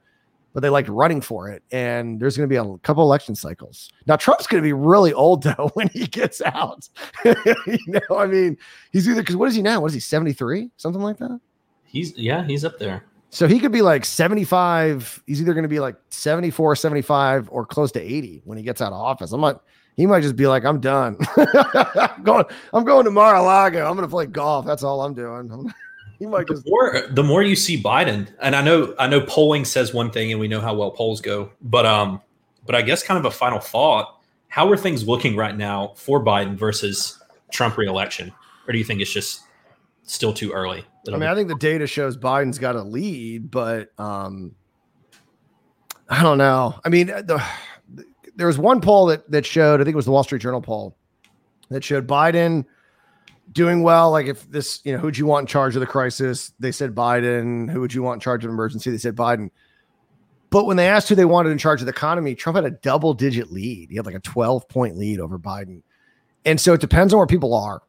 [0.53, 1.63] but they liked running for it.
[1.71, 3.91] And there's going to be a couple election cycles.
[4.05, 6.87] Now, Trump's going to be really old though when he gets out.
[7.25, 8.57] you know, I mean,
[8.93, 9.81] he's either because what is he now?
[9.81, 10.69] What is he, 73?
[10.77, 11.39] Something like that?
[11.83, 13.03] He's, yeah, he's up there.
[13.29, 15.23] So he could be like 75.
[15.27, 18.81] He's either going to be like 74, 75, or close to 80 when he gets
[18.81, 19.33] out of office.
[19.33, 19.61] I'm not
[19.97, 21.17] he might just be like, I'm done.
[21.35, 23.83] I'm going, I'm going to Mar-a-Lago.
[23.83, 24.63] I'm going to play golf.
[24.65, 25.73] That's all I'm doing.
[26.19, 26.63] he might just.
[26.63, 30.11] The more, the more you see Biden, and I know, I know polling says one
[30.11, 32.21] thing, and we know how well polls go, but um,
[32.67, 36.23] but I guess kind of a final thought: How are things looking right now for
[36.23, 37.19] Biden versus
[37.51, 38.31] Trump reelection,
[38.67, 39.41] or do you think it's just
[40.03, 40.85] still too early?
[41.07, 44.53] I mean, I think the data shows Biden's got a lead, but um,
[46.07, 46.79] I don't know.
[46.85, 47.43] I mean, the
[48.37, 50.61] there was one poll that that showed, I think it was the Wall Street Journal
[50.61, 50.95] poll
[51.69, 52.65] that showed Biden
[53.51, 54.11] doing well.
[54.11, 56.53] Like if this, you know, who'd you want in charge of the crisis?
[56.59, 57.69] They said Biden.
[57.69, 58.91] Who would you want in charge of emergency?
[58.91, 59.49] They said Biden.
[60.49, 62.71] But when they asked who they wanted in charge of the economy, Trump had a
[62.71, 63.89] double digit lead.
[63.89, 65.81] He had like a 12 point lead over Biden.
[66.45, 67.81] And so it depends on where people are.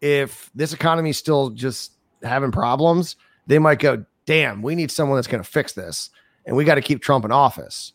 [0.00, 3.16] If this economy is still just having problems,
[3.46, 6.10] they might go, damn, we need someone that's going to fix this.
[6.46, 7.92] And we got to keep Trump in office.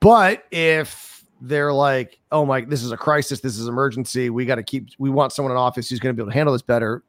[0.00, 4.56] But if they're like, oh my, this is a crisis, this is emergency, we got
[4.56, 6.62] to keep, we want someone in office who's going to be able to handle this
[6.62, 7.02] better,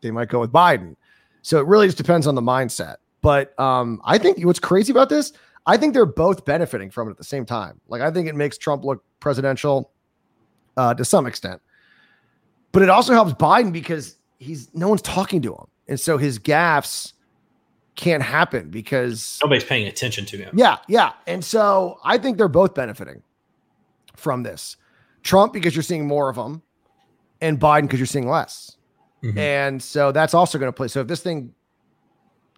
[0.00, 0.96] they might go with Biden.
[1.42, 2.96] So it really just depends on the mindset.
[3.20, 5.32] But um, I think what's crazy about this,
[5.66, 7.80] I think they're both benefiting from it at the same time.
[7.88, 9.90] Like I think it makes Trump look presidential
[10.76, 11.60] uh, to some extent,
[12.72, 16.38] but it also helps Biden because he's no one's talking to him, and so his
[16.38, 17.14] gaffes
[17.98, 20.54] can't happen because nobody's paying attention to him.
[20.56, 21.12] Yeah, yeah.
[21.26, 23.24] And so I think they're both benefiting
[24.16, 24.76] from this.
[25.24, 26.62] Trump because you're seeing more of them,
[27.40, 28.76] and Biden because you're seeing less.
[29.22, 29.36] Mm-hmm.
[29.36, 30.86] And so that's also going to play.
[30.86, 31.52] So if this thing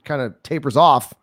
[0.05, 1.15] kind of tapers off,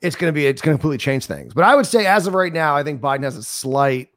[0.00, 1.54] it's going to be it's going to completely change things.
[1.54, 4.10] But I would say as of right now, I think Biden has a slight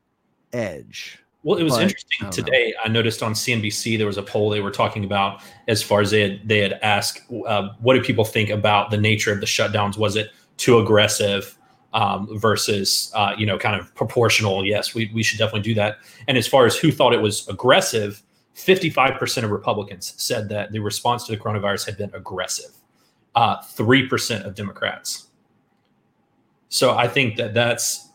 [0.51, 1.19] edge.
[1.45, 2.73] Well, it was but, interesting today.
[2.75, 2.81] Know.
[2.85, 6.11] I noticed on CNBC there was a poll they were talking about as far as
[6.11, 9.45] they had they had asked, uh, what do people think about the nature of the
[9.45, 9.97] shutdowns?
[9.97, 11.57] Was it too aggressive?
[11.95, 14.65] um, versus uh, you know kind of proportional.
[14.65, 15.99] Yes, we we should definitely do that.
[16.27, 18.21] And as far as who thought it was aggressive,
[18.53, 22.71] fifty five percent of Republicans said that the response to the coronavirus had been aggressive.
[23.33, 25.27] Uh, three percent of Democrats.
[26.67, 28.09] So I think that that's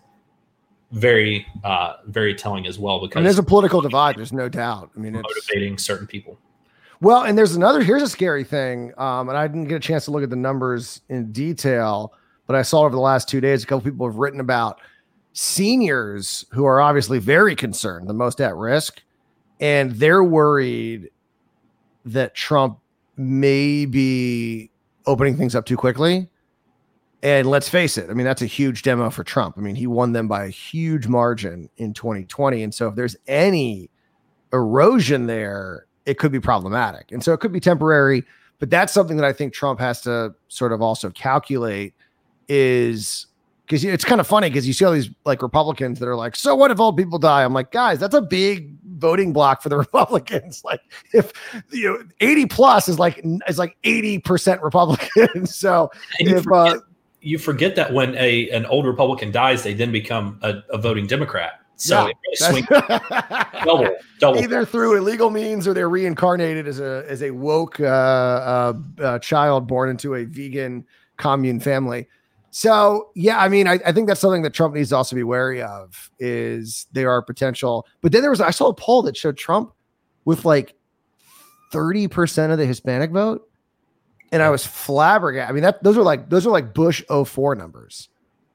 [0.93, 4.17] very uh, very telling as well because and there's a political divide.
[4.17, 4.91] There's no doubt.
[4.97, 6.39] I mean, it's, motivating certain people.
[7.01, 7.83] Well, and there's another.
[7.83, 10.37] Here's a scary thing, um, and I didn't get a chance to look at the
[10.37, 12.13] numbers in detail,
[12.47, 14.81] but I saw over the last two days a couple people have written about
[15.33, 19.03] seniors who are obviously very concerned, the most at risk,
[19.61, 21.11] and they're worried
[22.05, 22.79] that Trump
[23.17, 24.71] may be
[25.07, 26.29] opening things up too quickly.
[27.23, 29.57] And let's face it, I mean, that's a huge demo for Trump.
[29.59, 32.63] I mean, he won them by a huge margin in 2020.
[32.63, 33.91] And so if there's any
[34.53, 37.13] erosion there, it could be problematic.
[37.13, 38.25] And so it could be temporary,
[38.59, 41.95] but that's something that I think Trump has to sort of also calculate
[42.49, 43.27] is
[43.67, 46.35] because it's kind of funny because you see all these like Republicans that are like,
[46.35, 47.45] so what if old people die?
[47.45, 50.63] I'm like, guys, that's a big voting bloc for the Republicans.
[50.65, 50.81] Like
[51.13, 51.33] if
[51.71, 55.55] you know 80 plus is like is like 80% Republicans.
[55.55, 56.79] so if uh,
[57.21, 61.07] you forget that when a an old Republican dies, they then become a, a voting
[61.07, 61.61] Democrat.
[61.77, 62.67] So Yeah, swings
[63.65, 64.39] double, double.
[64.39, 69.19] either through illegal means or they're reincarnated as a as a woke uh, uh, uh,
[69.21, 70.85] child born into a vegan
[71.17, 72.07] commune family.
[72.51, 75.23] So yeah, I mean, I, I think that's something that Trump needs to also be
[75.23, 76.11] wary of.
[76.19, 79.73] Is there are potential, but then there was I saw a poll that showed Trump
[80.25, 80.75] with like
[81.73, 83.49] thirty percent of the Hispanic vote,
[84.33, 85.51] and I was flabbergasted.
[85.51, 88.09] I mean, that those are like those are like Bush 04 numbers.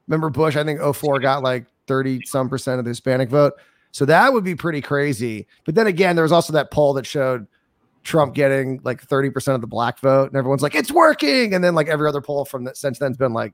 [0.07, 0.55] Remember Bush?
[0.55, 3.53] I think 04 got like 30 some percent of the Hispanic vote.
[3.91, 5.47] So that would be pretty crazy.
[5.65, 7.47] But then again, there was also that poll that showed
[8.03, 11.53] Trump getting like 30% of the black vote, and everyone's like, it's working.
[11.53, 13.53] And then like every other poll from that since then's been like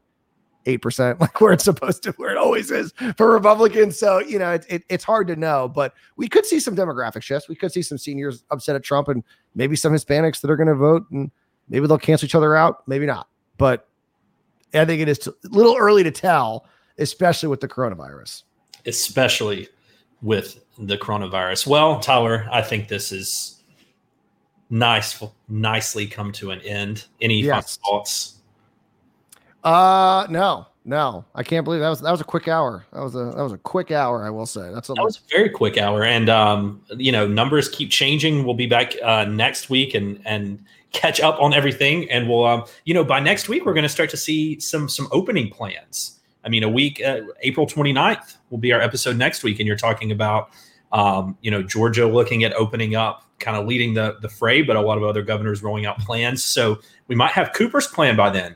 [0.65, 3.97] 8%, like where it's supposed to, where it always is for Republicans.
[3.97, 7.23] So, you know, it, it, it's hard to know, but we could see some demographic
[7.23, 7.47] shifts.
[7.47, 9.23] We could see some seniors upset at Trump and
[9.55, 11.31] maybe some Hispanics that are going to vote and
[11.69, 13.27] maybe they'll cancel each other out, maybe not.
[13.57, 13.87] But
[14.73, 16.65] I think it is a little early to tell,
[16.97, 18.43] especially with the coronavirus.
[18.85, 19.67] especially
[20.23, 21.67] with the coronavirus.
[21.67, 23.61] Well, Tyler, I think this is
[24.69, 27.05] nice, nicely come to an end.
[27.21, 27.77] Any Yes.
[27.77, 28.35] final thoughts?
[29.63, 31.23] Uh no, no.
[31.35, 32.85] I can't believe that was that was a quick hour.
[32.93, 34.71] That was a that was a quick hour, I will say.
[34.73, 38.43] That's a That was a very quick hour, and um, you know numbers keep changing.
[38.43, 42.65] We'll be back uh, next week and and catch up on everything, and we'll um,
[42.85, 46.19] you know by next week we're going to start to see some some opening plans.
[46.43, 49.77] I mean, a week, uh, April 29th will be our episode next week, and you're
[49.77, 50.49] talking about
[50.91, 54.75] um, you know Georgia looking at opening up, kind of leading the the fray, but
[54.75, 56.43] a lot of other governors rolling out plans.
[56.43, 58.55] So we might have Cooper's plan by then.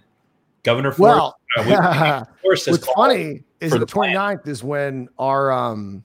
[0.63, 4.15] Governor Ford, well uh, Forest has what's funny is the the plan.
[4.15, 6.03] 29th is when our um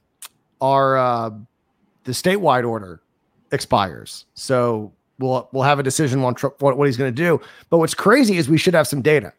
[0.61, 1.31] our uh
[2.05, 3.03] the statewide order
[3.53, 4.26] expires.
[4.35, 7.41] So we'll we'll have a decision on Trump, what, what he's going to do.
[7.68, 9.33] But what's crazy is we should have some data.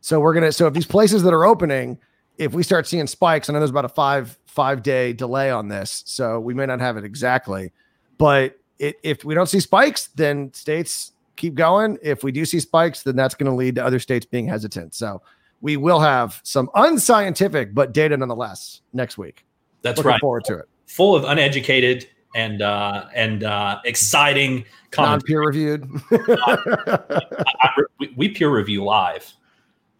[0.00, 1.98] So we're gonna so if these places that are opening,
[2.38, 5.68] if we start seeing spikes, I know there's about a five five day delay on
[5.68, 7.72] this, so we may not have it exactly.
[8.16, 11.98] But it, if we don't see spikes, then states keep going.
[12.02, 14.94] If we do see spikes, then that's going to lead to other states being hesitant.
[14.94, 15.20] So
[15.60, 19.44] we will have some unscientific but data nonetheless next week.
[19.82, 20.20] That's Looking right.
[20.20, 20.68] forward to it.
[20.86, 24.64] full of uneducated and uh, and uh, exciting
[24.96, 25.88] Non peer reviewed.
[27.98, 29.32] we, we peer review live.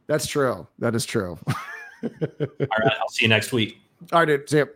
[0.06, 0.66] That's true.
[0.78, 1.38] That is true.
[2.02, 3.78] All right, I'll see you next week.
[4.12, 4.48] All right, dude.
[4.48, 4.68] See you.